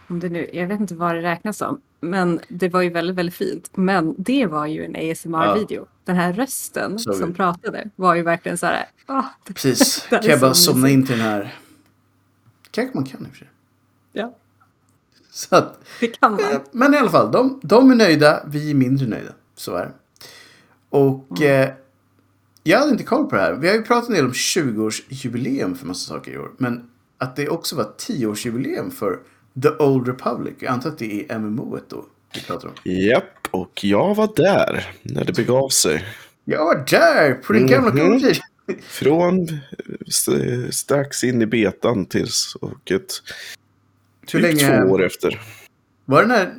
Om 0.10 0.20
det 0.20 0.30
nu, 0.30 0.50
jag 0.54 0.68
vet 0.68 0.80
inte 0.80 0.96
vad 0.96 1.16
det 1.16 1.22
räknas 1.22 1.58
som. 1.58 1.82
Men 2.00 2.40
det 2.50 2.70
var 2.70 2.82
ju 2.82 2.90
väldigt, 2.90 3.16
väldigt 3.16 3.36
fint. 3.36 3.70
Men 3.78 4.16
det 4.18 4.46
var 4.46 4.66
ju 4.66 4.86
en 4.86 4.96
ASMR-video. 5.12 5.88
Den 6.06 6.16
här 6.16 6.34
rösten 6.34 7.00
Så 7.00 7.14
som 7.14 7.34
pratade 7.34 7.90
var 7.96 8.16
ju 8.16 8.22
verkligen 8.22 8.58
så 8.58 8.66
här. 8.66 8.86
det- 9.46 9.54
Precis. 9.54 10.08
Kan 10.10 10.20
jag 10.24 10.40
bara 10.40 10.54
somna 10.54 10.90
in 10.90 11.06
till 11.06 11.18
den 11.18 11.26
här. 11.28 11.56
Kanske 12.72 12.96
man 12.98 13.06
kan 13.06 13.22
i 13.22 13.24
och 13.24 13.30
för 13.30 13.38
sig. 13.38 13.50
ja, 14.14 14.36
Så 15.30 15.56
att, 15.56 15.80
det 16.00 16.08
kan 16.08 16.32
man. 16.32 16.40
eh, 16.40 16.62
men 16.72 16.94
i 16.94 16.98
alla 16.98 17.10
fall, 17.10 17.32
de, 17.32 17.60
de 17.64 17.92
är 17.92 17.96
nöjda, 17.96 18.44
vi 18.48 18.72
är 18.72 18.76
mindre 18.76 19.08
nöjda. 19.08 19.32
Så 19.56 19.76
är 19.76 19.86
det. 19.86 19.92
Och 20.90 21.42
eh, 21.42 21.70
jag 22.64 22.80
hade 22.80 22.92
inte 22.92 23.04
koll 23.04 23.26
på 23.30 23.36
det 23.36 23.42
här. 23.42 23.54
Vi 23.54 23.68
har 23.68 23.76
ju 23.76 23.82
pratat 23.82 24.10
en 24.10 24.16
del 24.16 24.26
om 24.26 24.32
20-årsjubileum 24.32 25.76
för 25.76 25.86
massa 25.88 26.14
saker 26.14 26.32
i 26.32 26.38
år. 26.38 26.52
Men 26.58 26.90
att 27.18 27.36
det 27.36 27.50
också 27.50 27.76
var 27.76 27.94
10-årsjubileum 28.00 28.90
för 28.92 29.20
The 29.64 29.70
Old 29.84 30.08
Republic. 30.08 30.54
Jag 30.60 30.72
antar 30.74 30.90
att 30.90 30.98
det 30.98 31.26
är 31.32 31.40
MMO 31.40 31.80
då 31.88 32.06
vi 32.36 32.42
pratar 32.42 32.68
om. 32.68 32.74
Japp, 32.84 33.48
och 33.52 33.84
jag 33.84 34.16
var 34.16 34.30
där 34.36 34.96
när 35.02 35.26
det 35.26 35.34
begav 35.34 35.70
sig. 35.70 36.06
Jag 36.46 36.66
var 36.66 36.86
där 36.90 37.34
på 37.34 37.54
den 37.54 37.68
gamla 37.68 37.92
mm 37.92 38.22
Från 38.82 39.40
eh, 39.50 39.56
st- 40.08 40.72
strax 40.72 41.24
in 41.24 41.42
i 41.42 41.46
betan 41.46 42.06
tills 42.06 42.56
och 42.62 42.92
ett 42.92 43.12
Hur 44.32 44.40
länge 44.40 44.82
två 44.84 44.94
år 44.94 45.06
efter. 45.06 45.42
var 46.06 46.22
den 46.22 46.32
här... 46.32 46.54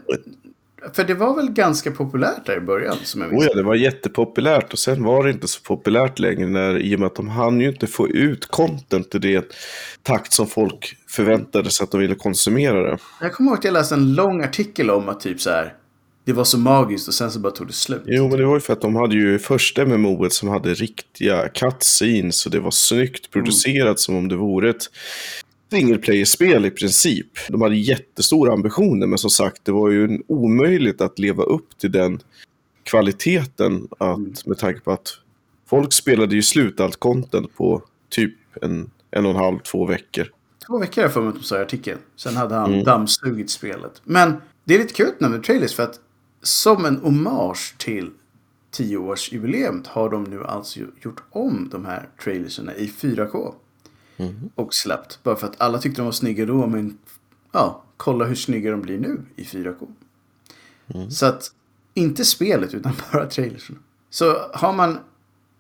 För 0.93 1.05
det 1.05 1.15
var 1.15 1.37
väl 1.37 1.51
ganska 1.51 1.91
populärt 1.91 2.47
där 2.47 2.57
i 2.57 2.61
början 2.61 2.97
som 3.03 3.21
jag. 3.21 3.33
Oh 3.33 3.45
ja, 3.45 3.55
det 3.55 3.63
var 3.63 3.75
jättepopulärt 3.75 4.73
och 4.73 4.79
sen 4.79 5.05
var 5.05 5.25
det 5.25 5.31
inte 5.31 5.49
så 5.49 5.61
populärt 5.61 6.19
längre 6.19 6.47
när, 6.47 6.79
i 6.79 6.97
och 6.97 7.01
med 7.01 7.07
att 7.07 7.15
de 7.15 7.29
hann 7.29 7.61
ju 7.61 7.69
inte 7.69 7.87
få 7.87 8.09
ut 8.09 8.47
content 8.47 9.15
i 9.15 9.19
det 9.19 9.53
takt 10.03 10.33
som 10.33 10.47
folk 10.47 10.97
förväntade 11.09 11.71
sig 11.71 11.85
att 11.85 11.91
de 11.91 12.01
ville 12.01 12.15
konsumera 12.15 12.91
det. 12.91 12.99
Jag 13.21 13.33
kommer 13.33 13.51
ihåg 13.51 13.59
att 13.59 13.65
jag 13.65 13.73
läste 13.73 13.95
en 13.95 14.15
lång 14.15 14.43
artikel 14.43 14.91
om 14.91 15.09
att 15.09 15.21
typ 15.21 15.41
så 15.41 15.51
här. 15.51 15.75
Det 16.25 16.33
var 16.33 16.45
så 16.45 16.59
magiskt 16.59 17.09
och 17.09 17.15
sen 17.15 17.31
så 17.31 17.41
bara 17.41 17.53
tog 17.53 17.67
det 17.67 17.73
slut. 17.73 18.03
Jo, 18.07 18.29
men 18.29 18.39
det 18.39 18.47
var 18.47 18.55
ju 18.55 18.61
för 18.61 18.73
att 18.73 18.81
de 18.81 18.97
hade 18.97 19.15
ju 19.15 19.39
första 19.39 19.87
MMO 19.87 20.31
som 20.31 20.49
hade 20.49 20.75
riktiga 20.75 21.49
cutscenes 21.49 22.47
och 22.47 22.53
det 22.53 22.61
var 22.61 22.71
snyggt 22.71 23.31
producerat 23.31 24.01
som 24.01 24.17
om 24.17 24.29
det 24.29 24.37
vore 24.37 24.71
ett 24.71 24.83
single 25.71 25.99
player-spel 25.99 26.67
i 26.67 26.71
princip. 26.71 27.27
De 27.49 27.63
hade 27.63 27.77
jättestora 27.77 28.53
ambitioner, 28.53 29.07
men 29.07 29.19
som 29.19 29.31
sagt, 29.31 29.65
det 29.65 29.73
var 29.73 29.91
ju 29.91 30.23
omöjligt 30.27 31.01
att 31.01 31.19
leva 31.19 31.43
upp 31.43 31.79
till 31.79 31.93
den 31.93 32.21
kvaliteten 32.83 33.89
att, 33.99 34.47
med 34.47 34.59
tanke 34.59 34.81
på 34.81 34.93
att 34.93 35.09
folk 35.67 35.93
spelade 35.93 36.35
ju 36.35 36.43
slut 36.43 36.81
allt 36.81 36.97
content 36.97 37.55
på 37.57 37.83
typ 38.09 38.35
en, 38.63 38.91
en 39.11 39.25
och 39.25 39.31
en 39.31 39.37
halv, 39.37 39.59
två 39.59 39.87
veckor. 39.87 40.33
Två 40.67 40.79
veckor 40.79 41.03
har 41.03 41.07
jag 41.07 41.13
för 41.13 41.21
mig 41.21 41.29
att 41.29 41.35
de 41.35 41.43
sa 41.43 41.59
i 41.59 41.63
artikeln. 41.63 41.99
Sen 42.17 42.37
hade 42.37 42.55
han 42.55 42.85
dammsugit 42.85 43.51
spelet. 43.51 44.03
Men 44.05 44.35
det 44.65 44.75
är 44.75 44.79
lite 44.79 44.95
kul 44.95 45.13
med 45.19 45.43
trailers 45.43 45.75
för 45.75 45.83
att 45.83 46.01
som 46.43 46.85
en 46.85 46.97
hommage 46.97 47.75
till 47.79 48.11
10-årsjubileet 48.77 49.87
har 49.87 50.11
de 50.11 50.25
nu 50.25 50.45
alltså 50.45 50.81
gjort 50.81 51.23
om 51.31 51.69
de 51.73 51.85
här 51.85 52.09
trailerserna 52.25 52.75
i 52.75 52.87
4K. 52.87 53.55
Och 54.55 54.75
släppt. 54.75 55.23
Bara 55.23 55.37
för 55.37 55.47
att 55.47 55.61
alla 55.61 55.79
tyckte 55.79 56.01
de 56.01 56.05
var 56.05 56.13
snygga 56.13 56.47
då 56.47 56.67
men 56.67 56.99
ja, 57.53 57.83
kolla 57.97 58.25
hur 58.25 58.35
snygga 58.35 58.71
de 58.71 58.81
blir 58.81 58.99
nu 58.99 59.23
i 59.37 59.43
4K. 59.43 59.89
Så 61.11 61.27
att 61.27 61.53
inte 61.95 62.25
spelet 62.25 62.75
utan 62.75 62.93
bara 63.13 63.27
trailerserna. 63.27 63.79
Så 64.11 64.51
har 64.53 64.73
man 64.73 64.99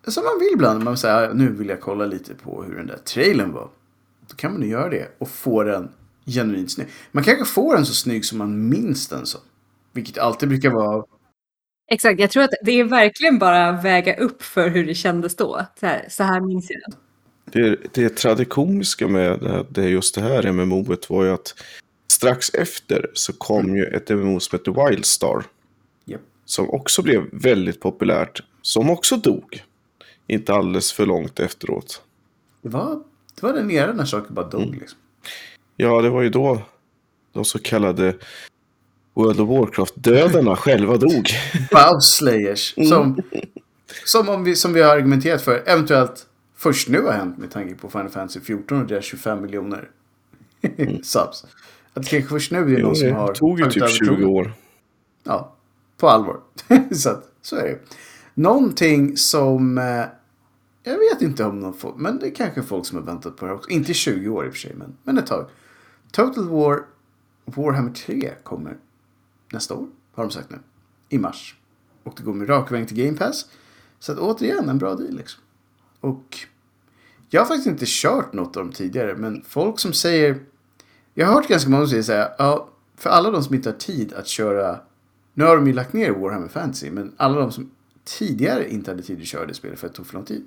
som 0.06 0.24
man 0.24 0.38
vill 0.40 0.52
ibland. 0.54 0.84
Man 0.84 0.96
säger 0.96 1.34
nu 1.34 1.52
vill 1.52 1.68
jag 1.68 1.80
kolla 1.80 2.06
lite 2.06 2.34
på 2.34 2.62
hur 2.62 2.76
den 2.76 2.86
där 2.86 2.96
trailern 2.96 3.52
var. 3.52 3.68
Då 4.28 4.36
kan 4.36 4.52
man 4.52 4.62
ju 4.62 4.68
göra 4.68 4.88
det 4.88 5.08
och 5.18 5.28
få 5.28 5.62
den 5.62 5.88
genuint 6.26 6.70
snygg. 6.70 6.88
Man 7.12 7.24
kanske 7.24 7.44
får 7.44 7.74
den 7.74 7.86
så 7.86 7.94
snygg 7.94 8.24
som 8.24 8.38
man 8.38 8.68
minns 8.68 9.08
den 9.08 9.26
som. 9.26 9.40
Vilket 9.92 10.18
alltid 10.18 10.48
brukar 10.48 10.70
vara. 10.70 11.04
Exakt, 11.90 12.20
jag 12.20 12.30
tror 12.30 12.42
att 12.42 12.50
det 12.64 12.72
är 12.72 12.84
verkligen 12.84 13.38
bara 13.38 13.72
väga 13.72 14.16
upp 14.16 14.42
för 14.42 14.68
hur 14.68 14.86
det 14.86 14.94
kändes 14.94 15.36
då. 15.36 15.66
Så 15.80 15.86
här, 15.86 16.06
så 16.10 16.22
här 16.22 16.40
minns 16.40 16.70
jag 16.70 16.80
det. 16.80 16.96
Det, 17.52 17.94
det 17.94 18.16
traditioniska 18.16 19.08
med 19.08 19.40
det, 19.40 19.66
det 19.68 19.88
just 19.88 20.14
det 20.14 20.20
här 20.20 20.52
MMOet 20.52 21.10
var 21.10 21.24
ju 21.24 21.30
att 21.30 21.54
strax 22.12 22.50
efter 22.54 23.10
så 23.14 23.32
kom 23.32 23.76
ju 23.76 23.84
ett 23.84 24.08
MMO 24.08 24.40
som 24.40 24.58
hette 24.58 24.70
Wildstar. 24.70 25.44
Japp. 26.04 26.20
Som 26.44 26.70
också 26.70 27.02
blev 27.02 27.24
väldigt 27.32 27.80
populärt. 27.80 28.42
Som 28.62 28.90
också 28.90 29.16
dog. 29.16 29.62
Inte 30.26 30.54
alldeles 30.54 30.92
för 30.92 31.06
långt 31.06 31.40
efteråt. 31.40 32.02
Det 32.62 32.68
var, 32.68 33.02
det 33.34 33.42
var 33.42 33.52
den 33.52 33.70
eran 33.70 33.96
när 33.96 34.04
saker 34.04 34.32
bara 34.32 34.48
dog 34.48 34.62
Mm. 34.62 34.78
liksom. 34.78 34.98
Ja, 35.76 36.02
det 36.02 36.10
var 36.10 36.22
ju 36.22 36.28
då 36.30 36.62
de 37.32 37.44
så 37.44 37.58
kallade 37.58 38.14
World 39.14 39.40
of 39.40 39.48
Warcraft-dödarna 39.48 40.56
själva 40.56 40.96
dog. 40.96 41.28
Bowslayers. 41.70 42.74
Mm. 42.76 42.88
Som, 42.88 43.22
som, 44.04 44.28
om 44.28 44.44
vi, 44.44 44.56
som 44.56 44.72
vi 44.72 44.82
har 44.82 44.96
argumenterat 44.96 45.42
för. 45.42 45.62
Eventuellt 45.66 46.26
först 46.58 46.88
nu 46.88 47.02
har 47.02 47.12
hänt 47.12 47.38
med 47.38 47.50
tanke 47.50 47.74
på 47.74 47.90
Final 47.90 48.08
Fantasy 48.08 48.40
14 48.40 48.80
och 48.80 48.86
deras 48.86 49.04
25 49.04 49.42
miljoner 49.42 49.90
subs. 51.02 51.46
Att 51.94 52.02
det 52.02 52.08
kanske 52.10 52.28
först 52.28 52.52
nu 52.52 52.58
är 52.58 52.62
Mm. 52.62 52.80
Jo, 52.80 52.86
någon 52.86 52.96
som 52.96 53.08
det 53.08 53.14
har 53.14 53.34
tog 53.34 53.60
ju 53.60 53.70
typ 53.70 53.82
över 53.82 53.92
20 53.92 54.04
tronen. 54.04 54.24
år. 54.24 54.52
Ja, 55.24 55.56
på 55.96 56.08
allvar. 56.08 56.40
så, 56.92 57.10
att, 57.10 57.32
så 57.42 57.56
är 57.56 57.62
det. 57.64 57.78
Någonting 58.34 59.16
som... 59.16 59.78
Eh, 59.78 60.04
jag 60.82 60.98
vet 60.98 61.22
inte 61.22 61.44
om 61.44 61.60
någon 61.60 61.74
får, 61.74 61.94
men 61.96 62.18
det 62.18 62.26
är 62.26 62.34
kanske 62.34 62.62
folk 62.62 62.86
som 62.86 62.98
har 62.98 63.04
väntat 63.04 63.36
på 63.36 63.46
det 63.46 63.52
också. 63.52 63.70
Inte 63.70 63.94
20 63.94 64.28
år 64.28 64.46
i 64.46 64.48
och 64.48 64.52
för 64.52 64.58
sig, 64.58 64.74
men, 64.74 64.96
men 65.02 65.18
ett 65.18 65.26
tag. 65.26 65.50
Total 66.12 66.48
War 66.48 66.80
Warhammer 67.44 67.92
3 67.92 68.32
kommer 68.42 68.76
nästa 69.52 69.74
år, 69.74 69.86
har 70.14 70.24
de 70.24 70.30
sagt 70.30 70.50
nu. 70.50 70.58
I 71.08 71.18
mars. 71.18 71.56
Och 72.04 72.14
det 72.16 72.22
går 72.22 72.34
med 72.34 72.48
rak 72.48 72.72
väg 72.72 72.88
till 72.88 73.04
Game 73.04 73.18
Pass. 73.18 73.46
Så 73.98 74.12
att 74.12 74.18
återigen, 74.18 74.68
en 74.68 74.78
bra 74.78 74.94
deal 74.94 75.14
liksom. 75.16 75.42
Och 76.00 76.38
jag 77.30 77.40
har 77.40 77.46
faktiskt 77.46 77.66
inte 77.66 77.84
kört 77.86 78.32
något 78.32 78.56
av 78.56 78.62
dem 78.64 78.72
tidigare, 78.72 79.16
men 79.16 79.44
folk 79.48 79.78
som 79.80 79.92
säger... 79.92 80.40
Jag 81.14 81.26
har 81.26 81.34
hört 81.34 81.48
ganska 81.48 81.70
många 81.70 81.82
som 81.82 81.90
säger 81.90 82.02
så 82.02 82.12
här, 82.12 82.34
ja, 82.38 82.68
för 82.96 83.10
alla 83.10 83.30
de 83.30 83.42
som 83.44 83.54
inte 83.54 83.68
har 83.68 83.76
tid 83.76 84.12
att 84.12 84.26
köra... 84.26 84.80
Nu 85.34 85.44
har 85.44 85.56
de 85.56 85.66
ju 85.66 85.72
lagt 85.72 85.92
ner 85.92 86.10
Warhammer 86.10 86.48
Fantasy, 86.48 86.90
men 86.90 87.12
alla 87.16 87.40
de 87.40 87.52
som 87.52 87.70
tidigare 88.04 88.70
inte 88.70 88.90
hade 88.90 89.02
tid 89.02 89.20
att 89.20 89.26
köra 89.26 89.46
det 89.46 89.54
spelet 89.54 89.78
för 89.78 89.86
att 89.86 89.92
det 89.92 89.96
tog 89.96 90.06
för 90.06 90.14
lång 90.14 90.24
tid. 90.24 90.46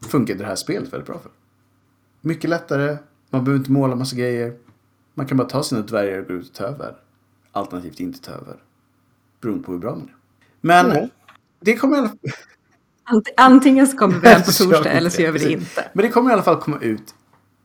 Funkade 0.00 0.38
det 0.38 0.46
här 0.46 0.54
spelet 0.56 0.92
väldigt 0.92 1.06
bra 1.06 1.18
för. 1.18 1.30
Mycket 2.20 2.50
lättare, 2.50 2.96
man 3.30 3.44
behöver 3.44 3.58
inte 3.58 3.70
måla 3.72 3.96
massa 3.96 4.16
grejer. 4.16 4.56
Man 5.14 5.26
kan 5.26 5.36
bara 5.36 5.48
ta 5.48 5.62
sina 5.62 5.80
dvärgar 5.80 6.18
och 6.18 6.26
gå 6.28 6.34
ut 6.34 6.48
och 6.48 6.54
ta 6.54 6.64
över. 6.64 6.96
Alternativt 7.52 8.00
inte 8.00 8.20
ta 8.20 8.32
över. 8.32 8.56
Beroende 9.40 9.64
på 9.64 9.72
hur 9.72 9.78
bra 9.78 9.90
man 9.90 10.00
är. 10.08 10.14
Men 10.60 10.86
Ja. 10.96 11.08
det 11.60 11.76
kommer 11.76 11.96
i 11.96 11.98
alla 11.98 12.08
fall... 12.08 12.18
Ant- 13.06 13.28
Antingen 13.36 13.86
så 13.86 13.96
kommer 13.96 14.14
vi 14.20 14.28
den 14.28 14.42
på 14.42 14.52
torsdag 14.52 14.90
eller 14.90 15.10
så 15.10 15.22
gör 15.22 15.32
vi 15.32 15.38
det 15.38 15.52
inte. 15.52 15.90
Men 15.92 16.04
det 16.04 16.10
kommer 16.10 16.30
i 16.30 16.32
alla 16.32 16.42
fall 16.42 16.60
komma 16.60 16.78
ut 16.80 17.14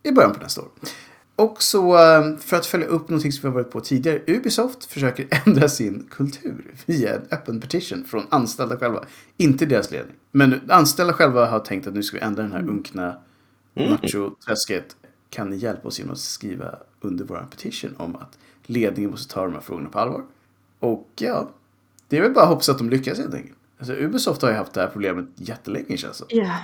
i 0.03 0.11
början 0.11 0.33
på 0.33 0.39
nästa 0.39 0.61
år. 0.61 0.69
Och 1.35 1.63
så 1.63 1.97
eh, 1.97 2.37
för 2.37 2.57
att 2.57 2.65
följa 2.65 2.87
upp 2.87 3.09
någonting 3.09 3.31
som 3.31 3.41
vi 3.41 3.47
har 3.47 3.53
varit 3.63 3.71
på 3.71 3.81
tidigare. 3.81 4.21
Ubisoft 4.27 4.85
försöker 4.85 5.27
ändra 5.47 5.69
sin 5.69 6.07
kultur 6.11 6.73
via 6.85 7.15
en 7.15 7.21
öppen 7.31 7.59
petition 7.61 8.03
från 8.05 8.23
anställda 8.29 8.77
själva. 8.77 9.03
Inte 9.37 9.65
deras 9.65 9.91
ledning. 9.91 10.15
Men 10.31 10.61
anställda 10.69 11.13
själva 11.13 11.45
har 11.45 11.59
tänkt 11.59 11.87
att 11.87 11.93
nu 11.93 12.03
ska 12.03 12.17
vi 12.17 12.23
ändra 12.23 12.43
den 12.43 12.51
här 12.51 12.69
unkna 12.69 13.15
macho-träsket. 13.75 14.95
Kan 15.29 15.49
ni 15.49 15.55
hjälpa 15.55 15.87
oss 15.87 15.99
genom 15.99 16.13
att 16.13 16.19
skriva 16.19 16.75
under 17.01 17.25
vår 17.25 17.47
petition 17.51 17.95
om 17.97 18.15
att 18.15 18.37
ledningen 18.65 19.11
måste 19.11 19.33
ta 19.33 19.43
de 19.43 19.53
här 19.53 19.61
frågorna 19.61 19.89
på 19.89 19.99
allvar? 19.99 20.21
Och 20.79 21.09
ja, 21.15 21.49
det 22.07 22.17
är 22.17 22.21
väl 22.21 22.31
bara 22.33 22.43
att 22.43 22.49
hoppas 22.49 22.69
att 22.69 22.77
de 22.77 22.89
lyckas 22.89 23.17
helt 23.17 23.33
enkelt. 23.33 23.57
Alltså, 23.81 23.93
Ubisoft 23.95 24.41
har 24.41 24.49
ju 24.49 24.55
haft 24.55 24.73
det 24.73 24.81
här 24.81 24.87
problemet 24.87 25.25
jättelänge 25.35 25.97
känns 25.97 26.17
det. 26.17 26.35
Ja. 26.35 26.57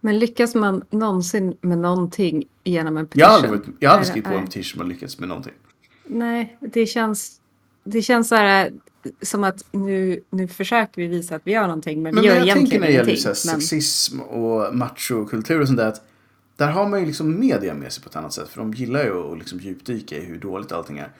Men 0.00 0.18
lyckas 0.18 0.54
man 0.54 0.84
någonsin 0.90 1.56
med 1.60 1.78
någonting 1.78 2.44
genom 2.64 2.96
en 2.96 3.06
petition? 3.06 3.20
Jag 3.20 3.28
har 3.28 3.34
aldrig, 3.34 3.74
jag 3.78 3.90
har 3.90 3.96
aldrig 3.96 4.08
skrivit 4.08 4.28
på 4.28 4.34
en 4.34 4.44
petition 4.46 4.80
har 4.80 4.88
lyckats 4.88 5.18
med 5.18 5.28
någonting. 5.28 5.52
Nej, 6.04 6.58
det 6.60 6.86
känns, 6.86 7.40
det 7.84 8.02
känns 8.02 8.28
så 8.28 8.34
här, 8.34 8.72
som 9.22 9.44
att 9.44 9.64
nu, 9.72 10.20
nu 10.30 10.48
försöker 10.48 11.02
vi 11.02 11.08
visa 11.08 11.36
att 11.36 11.42
vi 11.44 11.52
gör 11.52 11.62
någonting, 11.62 12.02
men, 12.02 12.14
Men, 12.14 12.22
vi 12.22 12.28
men 12.28 12.36
gör 12.38 12.46
jag 12.46 12.56
tänker 12.56 12.74
egentligen 12.74 12.80
när 12.80 12.86
det 12.88 12.92
gäller 12.92 13.10
ingenting. 13.10 13.52
men, 13.52 13.60
sexism 13.60 14.20
och 14.20 14.74
machokultur 14.74 15.60
och 15.60 15.66
sånt 15.66 15.78
där. 15.78 15.88
Att 15.88 16.02
där 16.56 16.70
har 16.70 16.88
man 16.88 17.00
ju 17.00 17.06
liksom 17.06 17.40
media 17.40 17.74
med 17.74 17.92
sig 17.92 18.02
på 18.02 18.08
ett 18.08 18.16
annat 18.16 18.32
sätt. 18.32 18.48
För 18.48 18.60
de 18.60 18.74
gillar 18.74 19.04
ju 19.04 19.32
att 19.32 19.38
liksom 19.38 19.58
djupdyka 19.58 20.16
i 20.16 20.24
hur 20.24 20.38
dåligt 20.38 20.72
allting 20.72 20.98
är. 20.98 21.10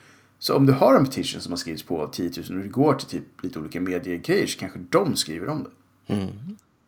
Så 0.43 0.55
om 0.55 0.65
du 0.65 0.73
har 0.73 0.95
en 0.95 1.05
petition 1.05 1.41
som 1.41 1.51
har 1.51 1.57
skrivits 1.57 1.83
på 1.83 2.01
av 2.01 2.07
10 2.11 2.31
000 2.49 2.57
och 2.57 2.63
det 2.63 2.69
går 2.69 2.93
till 2.93 3.07
typ 3.07 3.43
lite 3.43 3.59
olika 3.59 3.81
mediegrejer 3.81 4.47
så 4.47 4.59
kanske 4.59 4.79
de 4.89 5.15
skriver 5.15 5.49
om 5.49 5.63
det. 6.07 6.13
Mm. 6.13 6.27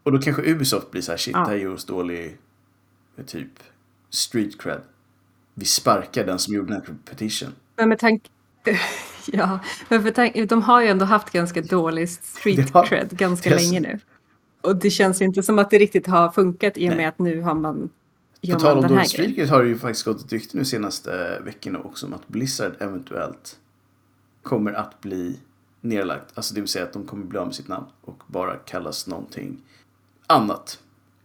Och 0.04 0.12
då 0.12 0.18
kanske 0.20 0.52
Ubisoft 0.52 0.92
blir 0.92 1.02
så 1.02 1.12
här, 1.12 1.18
shit, 1.18 1.34
Ja. 1.34 1.40
det 1.40 1.48
här 1.50 1.56
ger 1.56 1.72
oss 1.74 1.86
dålig 1.86 2.38
eh, 3.18 3.26
typ 3.26 3.48
street 4.10 4.62
cred. 4.62 4.82
Vi 5.54 5.66
sparkar 5.66 6.26
den 6.26 6.40
som 6.40 6.54
gjorde 6.54 6.68
den 6.74 6.82
här 6.88 6.96
petition. 7.06 7.50
men 7.76 7.90
med 7.90 8.00
tanke... 8.00 8.30
ja, 9.28 9.60
men 9.90 10.04
för 10.04 10.12
tank, 10.12 10.50
de 10.50 10.62
har 10.62 10.82
ju 10.82 10.88
ändå 10.88 11.06
haft 11.06 11.30
ganska 11.32 11.62
dålig 11.62 12.10
street 12.10 12.70
har- 12.70 12.86
cred 12.86 13.10
ganska 13.10 13.50
Yes. 13.50 13.62
länge 13.62 13.80
nu. 13.80 14.00
Och 14.62 14.76
det 14.76 14.90
känns 14.90 15.22
ju 15.22 15.26
inte 15.26 15.44
som 15.44 15.60
att 15.60 15.70
det 15.70 15.78
riktigt 15.78 16.08
har 16.08 16.30
funkat 16.32 16.78
i 16.78 16.86
och 16.86 16.88
Nej. 16.90 16.98
med 16.98 17.08
att 17.10 17.20
nu 17.20 17.42
har 17.42 17.54
man... 17.54 17.90
På 18.52 18.60
tal 18.60 18.78
om 18.78 18.88
grejen. 18.88 19.34
cred 19.34 19.50
har 19.50 19.64
det 19.64 19.70
ju 19.70 19.78
faktiskt 19.78 20.06
gått 20.06 20.26
ett 20.26 20.32
rykte 20.32 20.58
nu 20.58 20.66
senaste 20.66 21.40
veckorna 21.46 21.80
också 21.80 22.06
om 22.06 22.14
att 22.14 22.28
Blizzard 22.28 22.74
eventuellt 22.80 23.58
kommer 24.42 24.74
att 24.74 25.02
bli 25.02 25.40
nedlagt. 25.82 26.26
Alltså 26.34 26.56
det 26.56 26.62
vill 26.62 26.68
säga 26.68 26.86
att 26.86 26.94
de 26.94 27.06
kommer 27.06 27.26
bli 27.26 27.40
av 27.40 27.46
med 27.46 27.56
sitt 27.56 27.68
namn 27.68 27.86
och 28.02 28.24
bara 28.28 28.56
kallas 28.56 29.08
någonting 29.08 29.58
annat. 30.28 30.80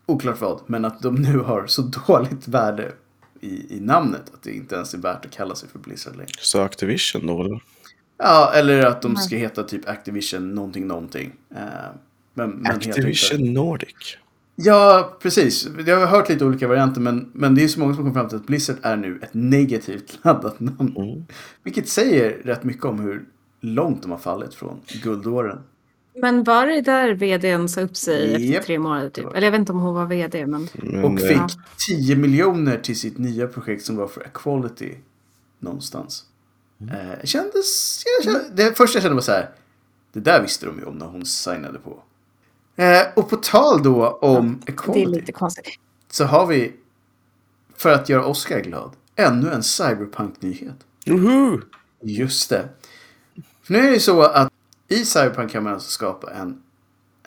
Oklart 0.07 0.41
vad, 0.41 0.61
men 0.67 0.85
att 0.85 1.03
de 1.03 1.15
nu 1.15 1.39
har 1.39 1.67
så 1.67 1.83
dåligt 2.07 2.49
värde 2.49 2.93
i, 3.41 3.77
i 3.77 3.81
namnet 3.81 4.35
att 4.35 4.43
det 4.43 4.53
inte 4.53 4.75
ens 4.75 4.95
är 4.95 4.99
värt 4.99 5.25
att 5.25 5.33
kalla 5.33 5.55
sig 5.55 5.69
för 5.69 5.79
Blizzard 5.79 6.17
längre. 6.17 6.33
Så 6.39 6.61
Activision 6.61 7.27
då 7.27 7.45
eller? 7.45 7.63
Ja, 8.17 8.53
eller 8.55 8.87
att 8.87 9.03
de 9.03 9.17
ska 9.17 9.37
heta 9.37 9.63
typ 9.63 9.89
Activision 9.89 10.55
någonting 10.55 10.87
någonting. 10.87 11.33
Eh, 11.51 11.63
men, 12.35 12.51
men 12.51 12.67
Activision 12.67 13.55
Nordic. 13.55 14.19
Ja, 14.61 15.17
precis. 15.23 15.69
Jag 15.87 15.97
har 15.97 16.07
hört 16.07 16.29
lite 16.29 16.45
olika 16.45 16.69
varianter 16.69 17.01
men, 17.01 17.31
men 17.33 17.55
det 17.55 17.65
är 17.65 17.69
så 17.69 17.81
många 17.81 17.95
som 17.95 18.05
kommer 18.05 18.15
fram 18.15 18.29
till 18.29 18.37
att 18.37 18.47
Blizzard 18.47 18.77
är 18.83 18.97
nu 18.97 19.19
ett 19.23 19.35
negativt 19.35 20.19
laddat 20.25 20.61
namn. 20.61 20.97
Mm. 20.97 21.25
Vilket 21.63 21.89
säger 21.89 22.31
rätt 22.45 22.65
mycket 22.65 22.85
om 22.85 23.01
hur 23.01 23.25
långt 23.61 24.03
de 24.03 24.11
har 24.11 24.19
fallit 24.19 24.55
från 24.55 24.81
guldåren. 25.03 25.59
Men 26.21 26.45
var 26.45 26.67
det 26.67 26.81
där 26.81 27.15
vdn 27.15 27.69
sa 27.69 27.81
upp 27.81 27.97
sig 27.97 28.31
Japp. 28.33 28.41
efter 28.41 28.67
tre 28.67 28.79
månader 28.79 29.11
typ? 29.11 29.27
Eller 29.35 29.47
jag 29.47 29.51
vet 29.51 29.59
inte 29.59 29.73
om 29.73 29.81
hon 29.81 29.95
var 29.95 30.07
vd, 30.07 30.47
men... 30.47 30.69
Men, 30.75 31.05
Och 31.05 31.21
fick 31.21 31.41
10 31.89 32.17
miljoner 32.17 32.79
till 32.79 32.99
sitt 32.99 33.19
nya 33.19 33.47
projekt 33.47 33.85
som 33.85 33.97
var 33.97 34.09
för 34.09 34.21
Equality 34.21 34.95
någonstans. 35.59 36.25
Eh, 36.81 37.25
kändes, 37.25 38.03
jag 38.19 38.25
kände, 38.25 38.63
det 38.63 38.77
första 38.77 38.97
jag 38.97 39.03
kände 39.03 39.15
var 39.15 39.23
så 39.23 39.33
här. 39.33 39.51
Det 40.13 40.21
där 40.21 40.43
visste 40.43 40.67
de 40.67 40.79
ju 40.79 40.85
om 40.85 40.99
när 40.99 41.07
hon 41.07 41.27
signade 41.27 41.79
på. 41.79 42.03
Eh, 42.79 43.03
och 43.17 43.31
på 43.31 43.37
tal 43.37 43.83
då 43.83 44.09
om 44.09 44.61
Det 44.67 44.71
är 44.71 44.75
Equality. 44.75 45.07
lite 45.07 45.33
konstigt. 45.33 45.67
Så 46.11 46.25
har 46.25 46.47
vi, 46.47 46.77
för 47.75 47.93
att 47.93 48.09
göra 48.09 48.25
Oscar 48.27 48.61
glad, 48.61 48.91
ännu 49.17 49.51
en 49.53 49.63
cyberpunk-nyhet. 49.63 50.87
Woho! 51.07 51.61
Just 52.01 52.51
det. 52.51 52.69
För 53.63 53.73
nu 53.73 53.79
är 53.79 53.91
det 53.91 54.01
så 54.01 54.23
att 54.23 54.53
i 54.89 55.05
Cyberpunk 55.05 55.51
kan 55.53 55.63
man 55.65 55.73
alltså 55.73 55.91
skapa 55.91 56.31
en 56.33 56.63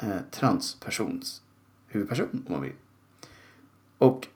eh, 0.02 0.08
transpersons 0.32 1.42
huvudperson 1.88 2.44
om 2.48 2.54
man 2.54 2.62
vill. 2.62 2.74
Och 3.98 4.28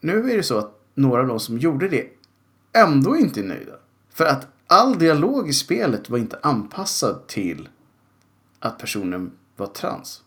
nu 0.00 0.30
är 0.30 0.36
det 0.36 0.42
så 0.42 0.58
att 0.58 0.80
några 0.94 1.20
av 1.20 1.26
de 1.28 1.40
som 1.40 1.58
gjorde 1.58 1.88
det 1.88 2.08
ändå 2.72 3.16
inte 3.16 3.40
är 3.40 3.44
nöjda. 3.44 3.72
För 4.10 4.24
att 4.24 4.46
all 4.66 4.98
dialog 4.98 5.48
i 5.48 5.52
spelet 5.52 6.10
var 6.10 6.18
inte 6.18 6.38
anpassad 6.42 7.26
till 7.26 7.68
att 8.58 8.78
personen 8.78 9.32
var 9.56 9.66
trans. 9.66 10.22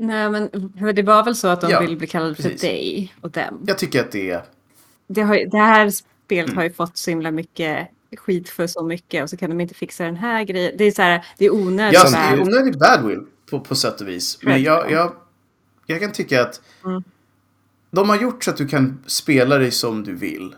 Nej, 0.00 0.30
men 0.30 0.72
för 0.78 0.92
det 0.92 1.02
var 1.02 1.24
väl 1.24 1.36
så 1.36 1.48
att 1.48 1.60
de 1.60 1.70
Ja, 1.70 1.80
vill 1.80 1.96
bli 1.96 2.06
kallade 2.06 2.34
för 2.34 2.42
precis. 2.42 2.60
dig 2.60 3.14
och 3.20 3.30
dem. 3.30 3.64
Jag 3.66 3.78
tycker 3.78 4.00
att 4.00 4.12
det 4.12 4.30
är... 4.30 4.42
Det, 5.06 5.22
har, 5.22 5.50
det 5.50 5.58
här 5.58 5.90
spelet 5.90 6.46
Mm. 6.46 6.56
har 6.56 6.64
ju 6.64 6.72
fått 6.72 6.96
så 6.96 7.10
himla 7.10 7.30
mycket 7.30 7.88
skit 8.16 8.48
för 8.48 8.66
så 8.66 8.82
mycket 8.84 9.22
och 9.22 9.30
så 9.30 9.36
kan 9.36 9.50
de 9.50 9.60
inte 9.60 9.74
fixa 9.74 10.04
den 10.04 10.16
här 10.16 10.44
grejen. 10.44 10.74
Det 10.78 10.84
är 10.84 10.90
så 10.90 11.02
här, 11.02 11.24
det 11.38 11.44
är 11.44 11.50
onödigt. 11.54 12.00
Ja, 12.04 12.10
det 12.10 12.16
är 12.16 12.40
onödigt 12.40 12.78
badwill 12.78 13.26
på, 13.50 13.60
på 13.60 13.74
sätt 13.74 14.00
och 14.00 14.08
vis. 14.08 14.38
Men 14.42 14.62
jag, 14.62 14.90
jag, 14.90 15.12
jag 15.86 16.00
kan 16.00 16.12
tycka 16.12 16.42
att 16.42 16.60
Mm. 16.84 17.02
de 17.90 18.08
har 18.08 18.16
gjort 18.16 18.44
så 18.44 18.50
att 18.50 18.56
du 18.56 18.68
kan 18.68 18.98
spela 19.06 19.58
dig 19.58 19.70
som 19.70 20.04
du 20.04 20.14
vill. 20.14 20.54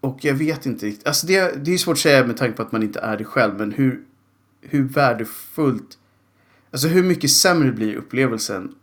Och 0.00 0.18
jag 0.24 0.34
vet 0.34 0.66
inte 0.66 0.86
riktigt. 0.86 1.06
Alltså 1.06 1.26
det, 1.26 1.64
det 1.64 1.74
är 1.74 1.78
svårt 1.78 1.92
att 1.94 1.98
säga 1.98 2.26
med 2.26 2.36
tanke 2.36 2.56
på 2.56 2.62
att 2.62 2.72
man 2.72 2.82
inte 2.82 3.00
är 3.00 3.16
det 3.16 3.24
själv. 3.24 3.54
Men 3.58 3.72
hur, 3.72 4.00
hur 4.60 4.82
värdefullt. 4.88 5.98
Alltså 6.70 6.88
hur 6.88 7.02
mycket 7.02 7.30
sämre 7.30 7.72
blir 7.72 7.96
upplevelsen 7.96 8.74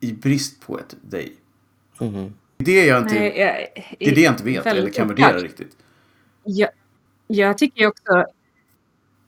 i 0.00 0.12
brist 0.12 0.60
på 0.60 0.78
ett 0.78 0.96
dig. 1.02 1.32
Mhm. 2.00 2.34
Det 2.56 2.80
är 2.80 2.88
jag 2.88 3.02
inte, 3.02 3.14
Nej, 3.14 3.38
jag, 3.38 3.86
det 3.98 4.10
är 4.10 4.14
det 4.14 4.20
jag 4.20 4.32
inte 4.32 4.44
vet 4.44 4.66
eller 4.66 4.90
kan 4.90 5.08
värdera 5.08 5.28
oklart. 5.28 5.42
riktigt. 5.42 5.76
Jag, 6.44 6.70
jag 7.26 7.58
tycker 7.58 7.80
ju 7.80 7.86
också... 7.86 8.24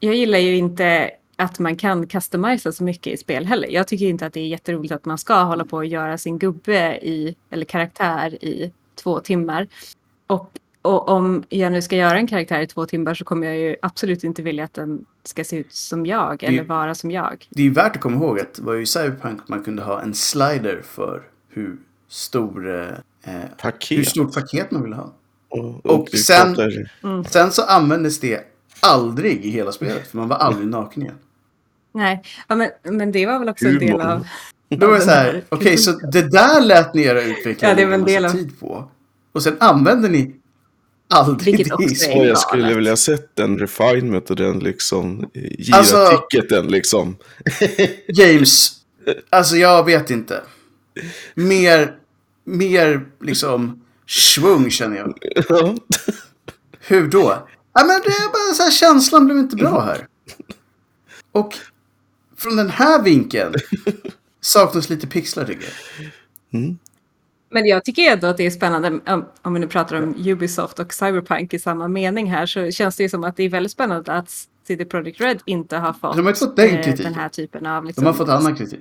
Jag 0.01 0.15
gillar 0.15 0.39
ju 0.39 0.57
inte 0.57 1.11
att 1.37 1.59
man 1.59 1.77
kan 1.77 2.07
customisa 2.07 2.73
så 2.73 2.85
mycket 2.85 3.13
i 3.13 3.17
spel 3.17 3.47
heller. 3.47 3.69
Jag 3.69 3.89
tycker 3.89 4.07
inte 4.07 4.27
att 4.27 4.33
det 4.33 4.41
är 4.41 4.47
jätteroligt 4.47 4.93
att 4.95 5.05
man 5.05 5.19
ska 5.19 5.43
hålla 5.43 5.65
på 5.65 5.77
och 5.77 5.87
göra 5.87 6.19
sin 6.19 6.39
gubbe 6.39 6.99
i, 7.03 7.37
eller 7.51 7.65
karaktär 7.65 8.45
i 8.45 8.73
två 8.95 9.21
timmar. 9.21 9.69
Och, 10.27 10.51
och 10.85 11.09
om 11.09 11.45
jag 11.49 11.73
nu 11.73 11.83
ska 11.83 11.97
göra 11.97 12.17
en 12.19 12.27
karaktär 12.27 12.61
i 12.61 12.67
två 12.67 12.87
timmar 12.87 13.15
så 13.15 13.25
kommer 13.25 13.47
jag 13.47 13.57
ju 13.57 13.77
absolut 13.83 14.25
inte 14.25 14.43
vilja 14.43 14.65
att 14.65 14.75
den 14.75 15.05
ska 15.25 15.45
se 15.45 15.57
ut 15.57 15.73
som 15.73 16.07
jag 16.07 16.43
eller 16.43 16.65
vara 16.65 16.95
som 16.95 17.11
jag. 17.11 17.47
Det 17.51 17.61
är 17.63 17.65
ju 17.65 17.73
värt 17.73 17.97
att 17.97 18.03
komma 18.03 18.17
ihåg 18.17 18.41
att 18.41 18.55
det 18.55 18.63
var 18.63 18.75
ju 18.75 18.83
i 18.83 18.87
Cyberpunk 18.87 19.49
man 19.49 19.63
kunde 19.63 19.83
ha 19.83 20.01
en 20.03 20.15
slider 20.15 20.83
för 20.85 21.23
hur 21.49 21.77
stor 22.09 22.81
eh, 22.81 22.87
hur 23.25 23.49
Paket. 23.59 24.09
stort 24.09 24.35
paket 24.35 24.71
man 24.71 24.83
ville 24.83 24.97
ha. 24.97 25.13
Och, 25.49 25.87
och 25.87 26.09
det 26.11 26.17
sen- 26.17 26.55
pratar- 26.55 27.25
Sen 27.31 27.53
så 27.53 27.63
användes 27.63 28.21
det 28.21 28.41
aldrig 28.81 29.45
i 29.45 29.51
hela 29.51 29.73
spelet 29.73 30.07
för 30.11 30.17
man 30.19 30.29
var 30.29 30.37
aldrig 30.37 30.69
naken 30.69 31.03
igen. 31.03 31.19
Nej, 31.93 32.23
ja, 32.49 32.55
men, 32.55 32.71
men 32.83 33.13
det 33.13 33.27
var 33.27 33.39
väl 33.39 33.49
också 33.49 33.67
en 33.67 33.79
del 33.79 33.91
Humor. 33.91 34.07
av... 34.07 34.27
Då 34.69 34.87
var 34.87 34.95
det 34.95 35.01
så 35.01 35.11
här, 35.11 35.45
okej 35.49 35.71
här 35.71 35.77
så 35.77 35.93
det 35.93 36.31
där 36.31 36.61
lät 36.61 36.95
ni 36.95 37.03
era 37.03 37.23
utvecklare 37.23 37.71
Ja, 37.73 37.77
det 37.77 37.87
var 37.87 37.95
en 37.95 38.05
del 38.05 38.25
av- 38.25 38.31
tid 38.31 38.61
på. 38.61 38.89
Och 39.33 39.43
sen 39.43 39.57
använder 39.61 40.09
ni 40.09 40.35
aldrig 41.09 41.57
Vilket 41.57 41.73
också 41.73 42.11
är- 42.11 42.25
jag 42.27 42.39
skulle 42.39 42.75
vilja 42.75 42.97
sett 42.97 43.37
den 43.37 43.59
refinement 43.59 44.31
och 44.31 44.37
den 44.37 44.59
liksom 44.59 45.31
gira 45.35 45.77
Alltså- 45.77 46.23
ticketen 46.31 46.67
liksom. 46.67 47.17
James, 48.09 48.73
alltså 49.31 49.57
jag 49.57 49.85
vet 49.85 50.11
inte. 50.11 50.43
Mer, 51.35 51.95
mer 52.45 53.07
liksom 53.21 53.85
svung 54.09 54.71
känner 54.71 54.97
jag. 54.97 55.15
Hur 56.81 57.09
då? 57.09 57.49
Ja, 57.75 57.85
men 57.87 58.01
det 58.05 58.09
är 58.11 58.29
bara 58.33 58.55
så 58.55 58.63
här, 58.63 58.71
känslan 58.71 59.25
blev 59.27 59.39
inte 59.39 59.57
bra 59.57 59.81
här. 59.81 60.07
Och 61.33 61.55
från 62.39 62.57
den 62.57 62.71
här 62.71 63.03
vinkeln 63.03 63.55
saknas 64.41 64.91
lite 64.91 65.07
pixlar 65.07 65.45
tycker 65.45 65.65
jag. 66.51 66.77
Men 67.55 67.67
jag 67.67 67.85
tycker 67.85 68.03
ändå 68.13 68.27
att 68.27 68.37
det 68.37 68.47
är 68.47 68.51
spännande, 68.51 69.01
om, 69.43 69.55
vi 69.55 69.61
nu 69.61 69.67
pratar 69.67 70.03
om 70.03 70.15
Ubisoft 70.27 70.79
och 70.79 70.95
Cyberpunk 70.95 71.55
i 71.55 71.59
samma 71.59 71.89
mening 71.89 72.31
här, 72.31 72.47
så 72.47 72.71
känns 72.71 72.97
det 72.97 73.03
ju 73.03 73.09
som 73.09 73.25
att 73.25 73.37
det 73.37 73.43
är 73.43 73.49
väldigt 73.49 73.73
spännande 73.73 74.13
att 74.13 74.31
CD 74.67 74.85
Projekt 74.85 75.21
Red 75.21 75.43
inte 75.47 75.77
har 75.77 75.93
fått, 75.93 76.17
De 76.17 76.27
har 76.27 76.33
fått 76.33 76.57
den 76.57 76.69
eh, 76.79 76.95
den 76.95 77.15
här 77.15 77.29
typen 77.29 77.67
av 77.67 77.83
De 77.83 77.87
liksom, 77.87 78.07
har 78.07 78.13
fått 78.13 78.29
annan 78.29 78.57
kritik. 78.57 78.81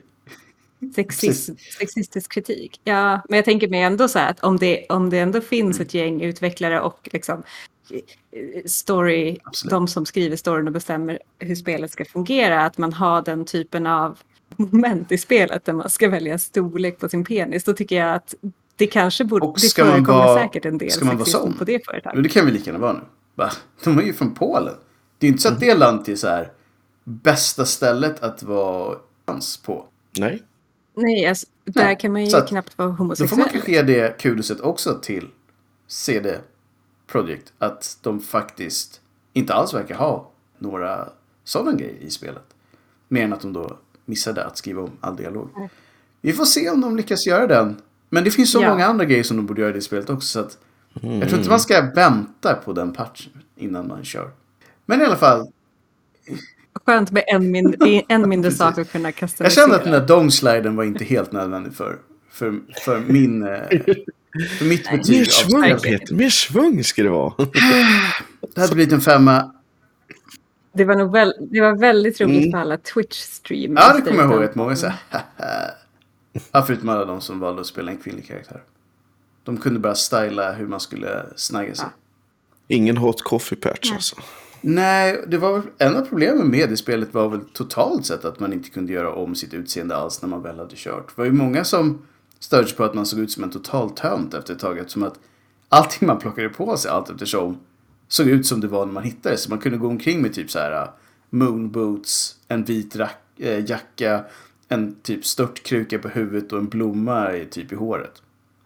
sexist, 0.95 1.49
sexistisk 1.79 2.31
kritik. 2.33 2.81
Ja, 2.83 3.21
men 3.29 3.35
jag 3.35 3.45
tänker 3.45 3.67
mig 3.67 3.81
ändå 3.81 4.07
så 4.07 4.19
här 4.19 4.29
att 4.31 4.39
om 4.43 4.57
det, 4.57 4.85
om 4.89 5.09
det 5.09 5.19
ändå 5.19 5.41
finns 5.41 5.77
Mm. 5.77 5.87
ett 5.87 5.93
gäng 5.93 6.21
utvecklare 6.21 6.81
och 6.81 7.09
liksom 7.11 7.43
eh, 7.91 8.63
story, 8.65 9.37
Absolut. 9.43 9.71
de 9.71 9.87
som 9.87 10.05
skriver 10.05 10.35
storyn 10.35 10.67
och 10.67 10.73
bestämmer 10.73 11.19
hur 11.39 11.55
spelet 11.55 11.91
ska 11.91 12.05
fungera, 12.05 12.65
att 12.65 12.77
man 12.77 12.93
har 12.93 13.21
den 13.21 13.45
typen 13.45 13.87
av 13.87 14.19
moment 14.57 15.11
i 15.11 15.17
spelet 15.17 15.65
där 15.65 15.73
man 15.73 15.89
ska 15.89 16.09
välja 16.09 16.39
storlek 16.39 16.99
på 16.99 17.09
sin 17.09 17.25
penis, 17.25 17.63
då 17.63 17.73
tycker 17.73 17.95
jag 17.95 18.13
att 18.15 18.35
Det 18.75 18.87
kanske 18.87 19.25
borde, 19.25 19.45
Och 19.45 19.57
det 19.61 19.67
ska 19.67 19.83
man 19.85 19.93
förekommer 19.93 20.17
vara- 20.17 20.39
säkert 20.43 20.65
en 20.65 20.77
del 20.77 20.91
ska 20.91 21.05
man 21.05 21.17
vara 21.17 21.25
sån? 21.25 21.53
på 21.53 21.63
det 21.63 21.71
Men 21.73 21.81
företaget. 21.85 22.23
det 22.23 22.29
kan 22.29 22.45
vi 22.45 22.51
lika 22.51 22.65
gärna 22.65 22.79
vara 22.79 22.93
nu. 22.93 22.99
Va? 23.35 23.51
De 23.83 23.97
är 23.99 24.03
ju 24.03 24.13
från 24.13 24.33
Polen. 24.33 24.73
Det 25.17 25.27
är 25.27 25.31
inte 25.31 25.41
så 25.41 25.49
att 25.49 25.59
det 25.59 25.75
landet 25.75 26.07
är 26.09 26.15
så 26.15 26.27
här 26.27 26.51
bästa 27.03 27.65
stället 27.65 28.23
att 28.23 28.43
vara 28.43 28.97
trans 29.25 29.57
på. 29.57 29.85
Nej. 30.19 30.43
Nej, 30.95 31.25
alltså, 31.25 31.47
där 31.65 31.83
Nej, 31.85 31.97
kan 31.99 32.11
man 32.11 32.23
ju 32.25 32.29
så 32.29 32.41
knappt 32.41 32.77
vara 32.77 32.87
Då 32.87 32.95
får 32.95 33.03
man 33.03 33.07
homosexuell. 33.07 33.49
kanske 33.51 33.71
ge 33.71 33.81
det 33.81 34.17
kudoset 34.19 34.59
också 34.59 34.99
till 35.01 35.27
CD 35.87 36.37
Projekt. 37.07 37.53
Att 37.59 37.97
de 38.01 38.19
faktiskt 38.19 39.01
inte 39.33 39.53
alls 39.53 39.73
verkar 39.73 39.95
ha 39.95 40.31
några 40.57 41.09
sådana 41.43 41.71
grejer 41.77 41.95
i 42.01 42.09
spelet. 42.09 42.43
Mer 43.07 43.23
än 43.23 43.33
att 43.33 43.41
de 43.41 43.53
då 43.53 43.77
missade 44.05 44.45
att 44.45 44.57
skriva 44.57 44.81
om 44.81 44.91
all 44.99 45.15
dialog. 45.15 45.49
Vi 46.21 46.33
får 46.33 46.45
se 46.45 46.69
om 46.69 46.81
de 46.81 46.97
lyckas 46.97 47.27
göra 47.27 47.47
den. 47.47 47.81
Men 48.13 48.23
det 48.23 48.31
finns 48.31 48.51
så 48.51 48.61
Ja. 48.61 48.69
många 48.69 48.85
andra 48.85 49.05
grejer 49.05 49.23
som 49.23 49.37
de 49.37 49.45
borde 49.45 49.61
göra 49.61 49.71
i 49.71 49.73
det 49.73 49.81
spelet 49.81 50.09
också. 50.09 50.27
Så 50.27 50.39
att 50.39 50.57
Jag 51.01 51.27
tror 51.29 51.37
inte 51.37 51.49
man 51.49 51.59
ska 51.59 51.81
vänta 51.95 52.53
på 52.65 52.73
den 52.73 52.93
patchen 52.93 53.31
innan 53.57 53.87
man 53.87 54.03
kör. 54.03 54.29
Men 54.85 55.01
i 55.01 55.05
alla 55.05 55.15
fall, 55.15 55.47
Skönt 56.85 57.11
med 57.11 57.23
en, 57.27 57.51
min, 57.51 57.75
en 58.07 58.29
mindre 58.29 58.51
sak 58.51 58.77
att 58.77 58.91
kunna 58.91 59.07
jag 59.07 59.15
customisera. 59.15 59.61
kände 59.63 59.75
att 59.75 59.83
den 59.83 59.93
där 59.93 60.07
dongsliden 60.07 60.75
var 60.75 60.83
inte 60.83 61.03
helt 61.03 61.31
nödvändig 61.31 61.73
för, 61.73 61.97
för, 62.31 62.59
för 62.85 62.99
min... 62.99 63.43
eh, 63.43 63.59
För 64.59 64.65
mitt 64.65 64.91
betyg 64.91 65.17
Mer 65.17 65.25
svung. 65.25 65.77
Peter, 65.83 66.15
mer 66.15 66.29
svung 66.29 66.83
ska 66.83 67.03
det 67.03 67.09
vara. 67.09 67.33
Det 68.55 68.61
hade 68.61 68.75
blivit 68.75 68.93
en 68.93 69.01
femma. 69.01 69.53
Det 70.73 70.85
var, 70.85 70.95
nog 70.95 71.11
väl, 71.11 71.33
det 71.51 71.61
var 71.61 71.75
väldigt 71.77 72.21
roligt 72.21 72.37
Mm. 72.37 72.51
för 72.51 72.57
alla 72.57 72.77
Twitch-streamers. 72.77 73.79
Ja, 73.87 73.93
det 73.93 74.01
kommer 74.01 74.23
jag 74.23 74.31
ihåg 74.31 74.43
att 74.43 74.55
många 74.55 74.75
sa 74.75 74.93
Ja, 76.51 76.61
förutom 76.61 76.89
alla 76.89 77.05
de 77.05 77.21
som 77.21 77.39
valde 77.39 77.61
att 77.61 77.67
spela 77.67 77.91
en 77.91 77.97
kvinnlig 77.97 78.27
karaktär. 78.27 78.63
De 79.43 79.57
kunde 79.57 79.79
bara 79.79 79.95
styla 79.95 80.51
hur 80.51 80.67
man 80.67 80.79
skulle 80.79 81.25
snagga 81.35 81.75
sig. 81.75 81.87
Ingen 82.67 82.97
hot 82.97 83.23
coffee 83.23 83.55
patch 83.55 83.91
alltså. 83.93 84.15
Nej, 84.61 85.23
det 85.27 85.37
var 85.37 85.53
väl 85.53 85.61
en 85.77 85.95
av 85.95 86.01
problemen 86.01 86.49
med 86.49 86.69
det 86.69 86.77
spelet 86.77 87.13
var 87.13 87.29
väl 87.29 87.41
totalt 87.53 88.05
sett 88.05 88.25
att 88.25 88.39
man 88.39 88.53
inte 88.53 88.69
kunde 88.69 88.93
göra 88.93 89.13
om 89.13 89.35
sitt 89.35 89.53
utseende 89.53 89.95
alls 89.95 90.21
när 90.21 90.29
man 90.29 90.41
väl 90.41 90.59
hade 90.59 90.75
kört. 90.75 91.07
Det 91.07 91.13
var 91.17 91.25
ju 91.25 91.31
många 91.31 91.63
som 91.63 92.01
störde 92.39 92.67
sig 92.67 92.77
på 92.77 92.83
att 92.83 92.93
man 92.93 93.05
såg 93.05 93.19
ut 93.19 93.31
som 93.31 93.43
en 93.43 93.49
total 93.49 93.89
tönt 93.89 94.33
efter 94.33 94.53
ett 94.53 94.59
tag 94.59 94.77
eftersom 94.77 95.03
att 95.03 95.19
allting 95.69 96.07
man 96.07 96.19
plockade 96.19 96.49
på 96.49 96.77
sig 96.77 96.91
allt 96.91 97.09
eftersom 97.09 97.59
såg 98.07 98.27
ut 98.27 98.45
som 98.45 98.61
det 98.61 98.67
var 98.67 98.85
när 98.85 98.93
man 98.93 99.03
hittade. 99.03 99.37
Så 99.37 99.49
man 99.49 99.59
kunde 99.59 99.77
gå 99.77 99.87
omkring 99.87 100.21
med 100.21 100.33
typ 100.33 100.51
så 100.51 100.59
här 100.59 100.83
uh, 100.83 100.89
moon 101.29 101.71
boots, 101.71 102.35
en 102.47 102.63
vit 102.63 102.95
rack, 102.95 103.19
äh, 103.37 103.69
jacka, 103.69 104.23
en 104.73 104.95
typ 105.01 105.25
störtkruka 105.25 105.99
på 105.99 106.09
huvudet 106.09 106.51
och 106.51 106.59
en 106.59 106.69
blomma 106.69 107.35
i, 107.35 107.45
typ 107.45 107.71
i 107.71 107.75
håret. 107.75 108.21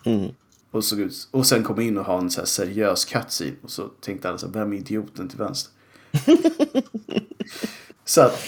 Mm. 0.06 0.32
Och, 0.72 0.84
såg 0.84 1.00
ut, 1.00 1.28
och 1.32 1.46
sen 1.46 1.64
komma 1.64 1.82
in 1.82 1.98
och 1.98 2.06
ha 2.06 2.20
en 2.20 2.30
så 2.30 2.42
här 2.42 2.46
seriös 2.46 3.06
cutscene. 3.06 3.56
Och 3.62 3.72
så 3.72 3.88
tänkte 3.88 4.30
alla 4.30 4.38
så 4.38 4.46
här, 4.46 4.54
vem 4.54 4.74
är 4.74 4.78
idioten 4.78 5.30
till 5.30 5.38
vänster? 5.38 5.74
så 8.06 8.22
att 8.22 8.40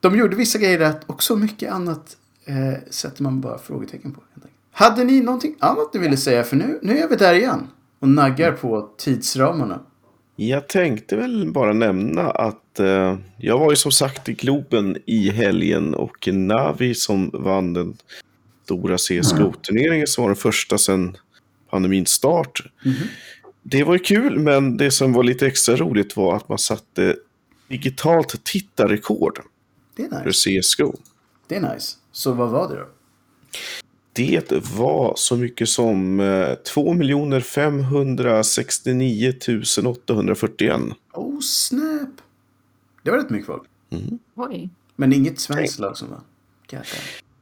de 0.00 0.18
gjorde 0.18 0.36
vissa 0.36 0.58
grejer 0.58 0.78
rätt 0.78 1.04
och 1.06 1.22
så 1.22 1.36
mycket 1.36 1.72
annat 1.72 2.16
eh, 2.44 2.90
sätter 2.90 3.22
man 3.22 3.40
bara 3.40 3.58
frågetecken 3.58 4.12
på. 4.12 4.20
Hade 4.72 5.04
ni 5.04 5.20
någonting 5.20 5.56
annat 5.58 5.94
ni 5.94 6.00
ville 6.00 6.16
säga? 6.16 6.44
För 6.44 6.56
nu, 6.56 6.78
nu 6.82 6.98
är 6.98 7.08
vi 7.08 7.16
där 7.16 7.34
igen. 7.34 7.66
Och 7.98 8.08
naggar 8.08 8.52
på 8.52 8.90
tidsramarna. 8.96 9.80
Jag 10.36 10.68
tänkte 10.68 11.16
väl 11.16 11.52
bara 11.52 11.72
nämna 11.72 12.30
att 12.30 12.69
eh, 12.78 13.18
jag 13.38 13.58
var 13.58 13.70
ju 13.70 13.76
som 13.76 13.92
sagt 13.92 14.28
i 14.28 14.32
Globen 14.32 14.96
i 15.06 15.30
helgen 15.30 15.94
och 15.94 16.28
Navi 16.32 16.94
som 16.94 17.30
vann 17.32 17.72
den 17.72 17.96
stora 18.64 18.96
CSGO-turneringen 18.96 20.06
som 20.06 20.22
var 20.22 20.28
den 20.28 20.36
första 20.36 20.78
sedan 20.78 21.16
pandemins 21.70 22.10
start. 22.10 22.62
Det 23.62 23.84
var 23.84 23.92
ju 23.92 23.98
kul, 23.98 24.38
men 24.38 24.76
det 24.76 24.90
som 24.90 25.12
var 25.12 25.22
lite 25.22 25.46
extra 25.46 25.76
roligt 25.76 26.16
var 26.16 26.36
att 26.36 26.48
man 26.48 26.58
satte 26.58 27.16
digitalt 27.68 28.44
tittarrekord 28.44 29.40
Det 29.96 30.02
är 30.02 30.08
för 30.08 30.24
nice. 30.24 30.60
CSGO. 30.60 30.96
Det 31.46 31.56
är 31.56 31.74
nice. 31.74 31.96
Så 32.12 32.32
vad 32.32 32.50
var 32.50 32.68
det 32.68 32.74
då? 32.74 32.86
Det 34.12 34.52
var 34.52 35.12
så 35.16 35.36
mycket 35.36 35.68
som 35.68 36.20
eh, 36.20 36.54
2 36.54 36.94
569 37.44 39.34
841. 39.86 40.80
Oh 41.12 41.40
snap! 41.40 42.08
Det 43.02 43.10
var 43.10 43.18
rätt 43.18 43.30
mycket 43.30 43.46
folk. 43.46 43.62
Oj. 44.34 44.70
Men 44.96 45.12
inget 45.12 45.40
svenskt 45.40 45.78
lag 45.78 45.96
som 45.96 46.08
damn. 46.70 46.82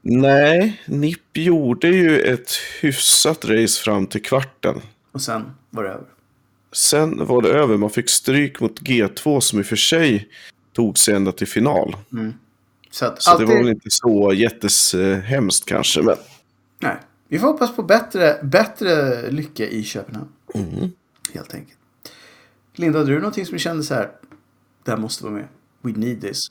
Nej, 0.02 0.82
NIP 0.86 1.36
gjorde 1.36 1.88
ju 1.88 2.20
ett 2.20 2.50
hyfsat 2.80 3.44
race 3.44 3.82
fram 3.82 4.06
till 4.06 4.22
kvarten. 4.22 4.80
Och 5.12 5.22
sen 5.22 5.50
var 5.70 5.82
det 5.84 5.90
över. 5.90 6.06
Sen 6.72 7.26
var 7.26 7.42
det 7.42 7.48
över. 7.48 7.76
Man 7.76 7.90
fick 7.90 8.10
stryk 8.10 8.60
mot 8.60 8.80
G2 8.80 9.40
som 9.40 9.58
i 9.58 9.62
och 9.62 9.66
för 9.66 9.76
sig 9.76 10.28
tog 10.72 10.98
sig 10.98 11.14
ända 11.14 11.32
till 11.32 11.46
final. 11.48 11.96
Så 12.90 13.06
att 13.06 13.22
Så 13.22 13.30
alltid... 13.30 13.46
det 13.46 13.54
var 13.54 13.62
väl 13.62 13.72
inte 13.72 13.90
så 13.90 14.32
jätteshemskt 14.32 15.68
kanske. 15.68 16.02
Men 16.02 16.16
Nej. 16.80 16.96
Vi 17.28 17.38
får 17.38 17.46
hoppas 17.46 17.76
på 17.76 17.82
bättre, 17.82 18.36
bättre 18.42 19.30
lycka 19.30 19.66
i 19.66 19.82
Köpenhamn. 19.82 20.28
Helt 21.34 21.54
enkelt. 21.54 21.78
Linda, 22.74 22.98
hade 22.98 23.10
du 23.10 23.18
någonting 23.18 23.46
som 23.46 23.52
du 23.52 23.58
kände 23.58 23.82
så 23.82 23.94
här? 23.94 24.10
Det 24.88 24.92
här 24.92 24.98
måste 25.00 25.24
vara 25.24 25.34
med. 25.34 25.48
We 25.82 25.92
need 25.92 26.20
this. 26.20 26.48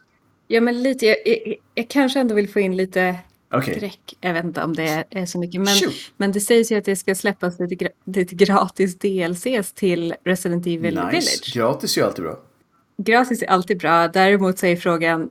Ja, 0.48 0.62
men 0.62 0.84
lite. 0.84 1.06
Jag, 1.06 1.18
jag, 1.26 1.56
jag 1.76 1.90
kanske 1.90 2.20
ändå 2.20 2.36
vill 2.36 2.50
få 2.50 2.60
in 2.60 2.78
lite 2.78 3.16
Okej. 3.54 3.76
skräck. 3.76 4.18
Jag 4.22 4.34
vet 4.34 4.44
inte 4.46 4.64
om 4.64 4.74
det 4.76 5.04
är 5.10 5.26
så 5.26 5.40
mycket. 5.40 5.62
Men, 5.62 5.76
Shoot. 5.76 5.94
men 6.18 6.32
det 6.32 6.40
sägs 6.42 6.72
ju 6.72 6.76
att 6.78 6.86
det 6.86 6.96
ska 6.96 7.16
släppas 7.16 7.60
lite, 7.60 7.76
gra- 7.86 7.92
lite 8.06 8.36
gratis 8.36 8.96
DLCs 9.00 9.74
till 9.74 10.16
Resident 10.26 10.68
Evil 10.68 10.82
Nice. 10.96 11.08
Village. 11.12 11.52
Gratis 11.56 11.98
är 11.98 12.02
ju 12.02 12.08
alltid 12.08 12.24
bra. 12.24 12.40
Gratis 12.98 13.42
är 13.44 13.48
alltid 13.48 13.80
bra. 13.80 14.08
Däremot 14.08 14.60
så 14.60 14.66
är 14.66 14.76
frågan, 14.76 15.30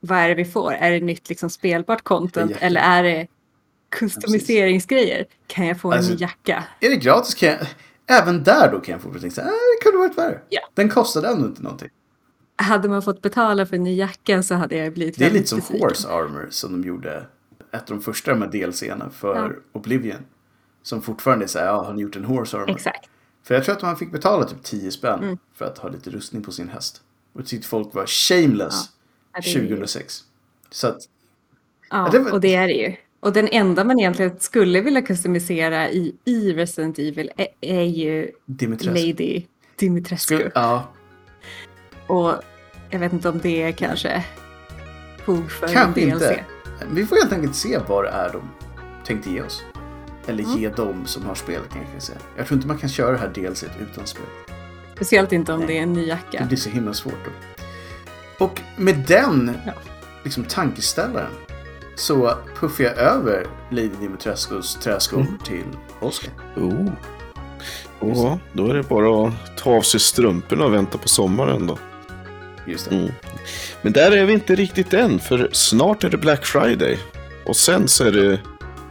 vad 0.00 0.18
är 0.18 0.28
det 0.28 0.34
vi 0.34 0.44
får? 0.44 0.72
Är 0.72 0.90
det 0.90 1.00
nytt 1.00 1.28
liksom 1.28 1.50
spelbart 1.50 2.02
content 2.02 2.50
jacka. 2.50 2.66
eller 2.66 2.80
är 2.80 3.02
det 3.02 3.26
customiseringsgrejer? 3.88 5.26
Kan 5.46 5.66
jag 5.66 5.80
få 5.80 5.92
en 5.92 5.98
Alltså- 5.98 6.12
ny 6.12 6.18
jacka? 6.20 6.64
Är 6.80 6.90
det 6.90 6.96
gratis 6.96 7.34
kan 7.34 7.48
jag... 7.48 7.58
Även 8.10 8.44
där 8.44 8.72
då 8.72 8.80
kan 8.80 8.92
jag 8.92 9.00
få 9.02 9.10
tänka 9.10 9.30
så 9.30 9.40
här, 9.40 9.50
det 9.50 9.82
kunde 9.84 9.98
varit 9.98 10.18
värre. 10.18 10.40
Ja. 10.48 10.60
Den 10.74 10.88
kostade 10.88 11.28
ändå 11.28 11.46
inte 11.46 11.62
någonting. 11.62 11.88
Hade 12.60 12.88
man 12.88 13.02
fått 13.02 13.22
betala 13.22 13.66
för 13.66 13.76
en 13.76 13.82
ny 13.84 13.96
jacka 13.96 14.42
så 14.42 14.54
hade 14.54 14.76
jag 14.76 14.92
blivit 14.92 15.18
Det 15.18 15.24
är 15.26 15.30
lite 15.30 15.46
som 15.46 15.58
besviken. 15.58 15.88
Horse 15.88 16.08
Armor 16.08 16.46
som 16.50 16.72
de 16.82 16.88
gjorde. 16.88 17.26
Ett 17.72 17.90
av 17.90 17.96
de 17.96 18.00
första 18.02 18.34
här 18.34 18.46
DLCerna 18.46 19.10
för 19.10 19.34
Ja. 19.36 19.50
Oblivion. 19.72 20.16
Som 20.82 21.02
fortfarande 21.02 21.44
är 21.44 21.46
så 21.46 21.58
här, 21.58 21.66
ja, 21.66 21.84
har 21.84 21.94
ni 21.94 22.02
gjort 22.02 22.16
en 22.16 22.24
Horse 22.24 22.56
Armor? 22.56 22.70
Exakt. 22.70 23.08
För 23.42 23.54
jag 23.54 23.64
tror 23.64 23.76
att 23.76 23.82
man 23.82 23.96
fick 23.96 24.12
betala 24.12 24.44
typ 24.44 24.62
10 24.62 24.90
spänn 24.90 25.22
Mm. 25.22 25.38
för 25.54 25.64
att 25.64 25.78
ha 25.78 25.88
lite 25.88 26.10
rustning 26.10 26.42
på 26.42 26.52
sin 26.52 26.68
häst. 26.68 27.02
Och 27.32 27.46
tyckte 27.46 27.68
folk 27.68 27.94
var 27.94 28.06
shameless 28.06 28.84
Ja, 29.34 29.40
det 29.44 29.50
är- 29.50 29.60
2006. 29.68 30.20
Så 30.70 30.86
att, 30.86 30.98
Ja, 31.90 32.08
det 32.12 32.18
var- 32.18 32.32
och 32.32 32.40
det 32.40 32.54
är 32.54 32.66
det 32.66 32.74
ju. 32.74 32.96
Och 33.20 33.32
den 33.32 33.48
enda 33.48 33.84
man 33.84 33.98
egentligen 34.00 34.40
skulle 34.40 34.80
vilja 34.80 35.02
customisera 35.02 35.90
i, 35.90 36.14
i 36.24 36.52
Resident 36.52 36.98
Evil 36.98 37.30
är, 37.36 37.46
är 37.60 37.82
ju 37.82 38.30
Dimitrescu. 38.46 39.06
Lady 39.06 39.42
Dimitrescu. 39.76 40.34
Skulle, 40.36 40.50
ja, 40.54 40.88
Och 42.08 42.34
jag 42.90 42.98
vet 42.98 43.12
inte 43.12 43.28
om 43.28 43.38
det 43.38 43.62
är 43.62 43.72
kanske 43.72 44.24
fog 45.24 45.50
för 45.50 45.68
kanske 45.68 46.00
en 46.02 46.10
DLC. 46.10 46.22
inte. 46.22 46.44
Vi 46.90 47.06
får 47.06 47.16
helt 47.16 47.32
enkelt 47.32 47.54
se 47.56 47.78
vad 47.88 48.04
det 48.04 48.10
är 48.10 48.32
de 48.32 48.40
tänkte 49.06 49.30
ge 49.30 49.42
oss. 49.42 49.62
Eller 50.26 50.44
Mm. 50.44 50.58
ge 50.58 50.68
dem 50.68 51.06
som 51.06 51.24
har 51.26 51.34
spelet 51.34 51.68
kan 51.68 51.78
jag 51.82 51.90
kanske 51.90 52.06
säga. 52.12 52.18
Jag 52.36 52.46
tror 52.46 52.56
inte 52.56 52.68
man 52.68 52.78
kan 52.78 52.88
köra 52.88 53.12
det 53.12 53.18
här 53.18 53.28
DLC 53.28 53.64
utan 53.92 54.06
spel. 54.06 54.22
Speciellt 54.94 55.32
inte 55.32 55.52
om 55.52 55.58
Nej. 55.58 55.68
det 55.68 55.78
är 55.78 55.82
en 55.82 55.92
ny 55.92 56.00
Det 56.00 56.06
jacka. 56.06 56.44
blir 56.44 56.56
så 56.58 56.70
himla 56.70 56.92
svårt 56.94 57.14
då. 57.24 58.44
Och 58.44 58.60
med 58.76 59.04
den 59.08 59.52
Ja. 59.66 59.72
liksom 60.24 60.44
tankeställaren 60.44 61.30
så 61.96 62.34
puffar 62.60 62.84
jag 62.84 62.96
över 62.98 63.46
Lady 63.70 63.90
Dimitrescus 64.00 64.74
träskor 64.74 65.20
Mm. 65.20 65.38
till 65.38 65.64
Oscar. 66.00 66.30
oh. 66.56 66.88
Ja, 68.00 68.38
då 68.52 68.68
är 68.70 68.74
det 68.74 68.82
bara 68.88 69.28
att 69.28 69.56
ta 69.58 69.70
av 69.70 69.82
sig 69.82 70.00
strumporna 70.00 70.64
och 70.64 70.74
vänta 70.74 70.98
på 70.98 71.08
sommaren 71.08 71.66
då. 71.66 71.78
Just. 72.68 72.90
Mm. 72.90 73.12
Men 73.82 73.92
där 73.92 74.12
är 74.12 74.24
vi 74.24 74.32
inte 74.32 74.54
riktigt 74.54 74.94
än, 74.94 75.18
för 75.18 75.48
snart 75.52 76.04
är 76.04 76.10
det 76.10 76.16
Black 76.16 76.46
Friday. 76.46 76.98
Och 77.46 77.56
sen 77.56 77.88
så 77.88 78.04
är 78.04 78.12
det 78.12 78.40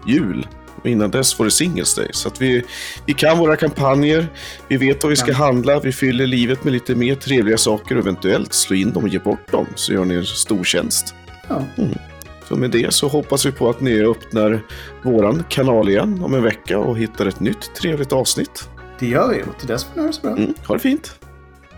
jul. 0.07 0.47
Och 0.75 0.85
innan 0.85 1.11
dess 1.11 1.39
var 1.39 1.45
det 1.45 1.51
Singles 1.51 1.95
Day. 1.95 2.07
Så 2.11 2.27
att 2.27 2.41
vi, 2.41 2.63
vi 3.05 3.13
kan 3.13 3.37
våra 3.37 3.55
kampanjer, 3.55 4.27
vi 4.67 4.77
vet 4.77 5.03
vad 5.03 5.09
vi 5.09 5.15
ska 5.15 5.33
handla, 5.33 5.79
vi 5.79 5.91
fyller 5.91 6.27
livet 6.27 6.63
med 6.63 6.73
lite 6.73 6.95
mer 6.95 7.15
trevliga 7.15 7.57
saker 7.57 7.95
och 7.95 8.01
eventuellt 8.01 8.53
slå 8.53 8.75
in 8.75 8.93
dem 8.93 9.03
och 9.03 9.09
ge 9.09 9.19
bort 9.19 9.51
dem. 9.51 9.67
Så 9.75 9.93
gör 9.93 10.05
ni 10.05 10.15
en 10.15 10.25
stor 10.25 10.63
tjänst. 10.63 11.15
Ja. 11.47 11.63
Så 12.47 12.55
med 12.55 12.71
det 12.71 12.93
så 12.93 13.07
hoppas 13.07 13.45
vi 13.45 13.51
på 13.51 13.69
att 13.69 13.81
ni 13.81 14.01
öppnar 14.01 14.61
våran 15.03 15.43
kanal 15.49 15.89
igen 15.89 16.23
om 16.23 16.33
en 16.33 16.43
vecka 16.43 16.79
och 16.79 16.97
hittar 16.97 17.25
ett 17.25 17.39
nytt 17.39 17.75
trevligt 17.75 18.13
avsnitt. 18.13 18.69
Det 18.99 19.07
gör 19.07 19.29
vi 19.29 19.43
och 19.43 19.59
till 19.59 19.67
dess 19.67 19.83
får 19.83 19.95
ni 19.95 20.01
ha 20.01 20.07
det 20.07 20.13
så 20.13 20.21
bra. 20.21 20.31
Mm, 20.31 20.53
ha 20.67 20.75
det 20.75 20.81
fint. 20.81 21.19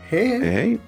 Hej 0.07 0.27
hej! 0.27 0.51
Hej! 0.51 0.79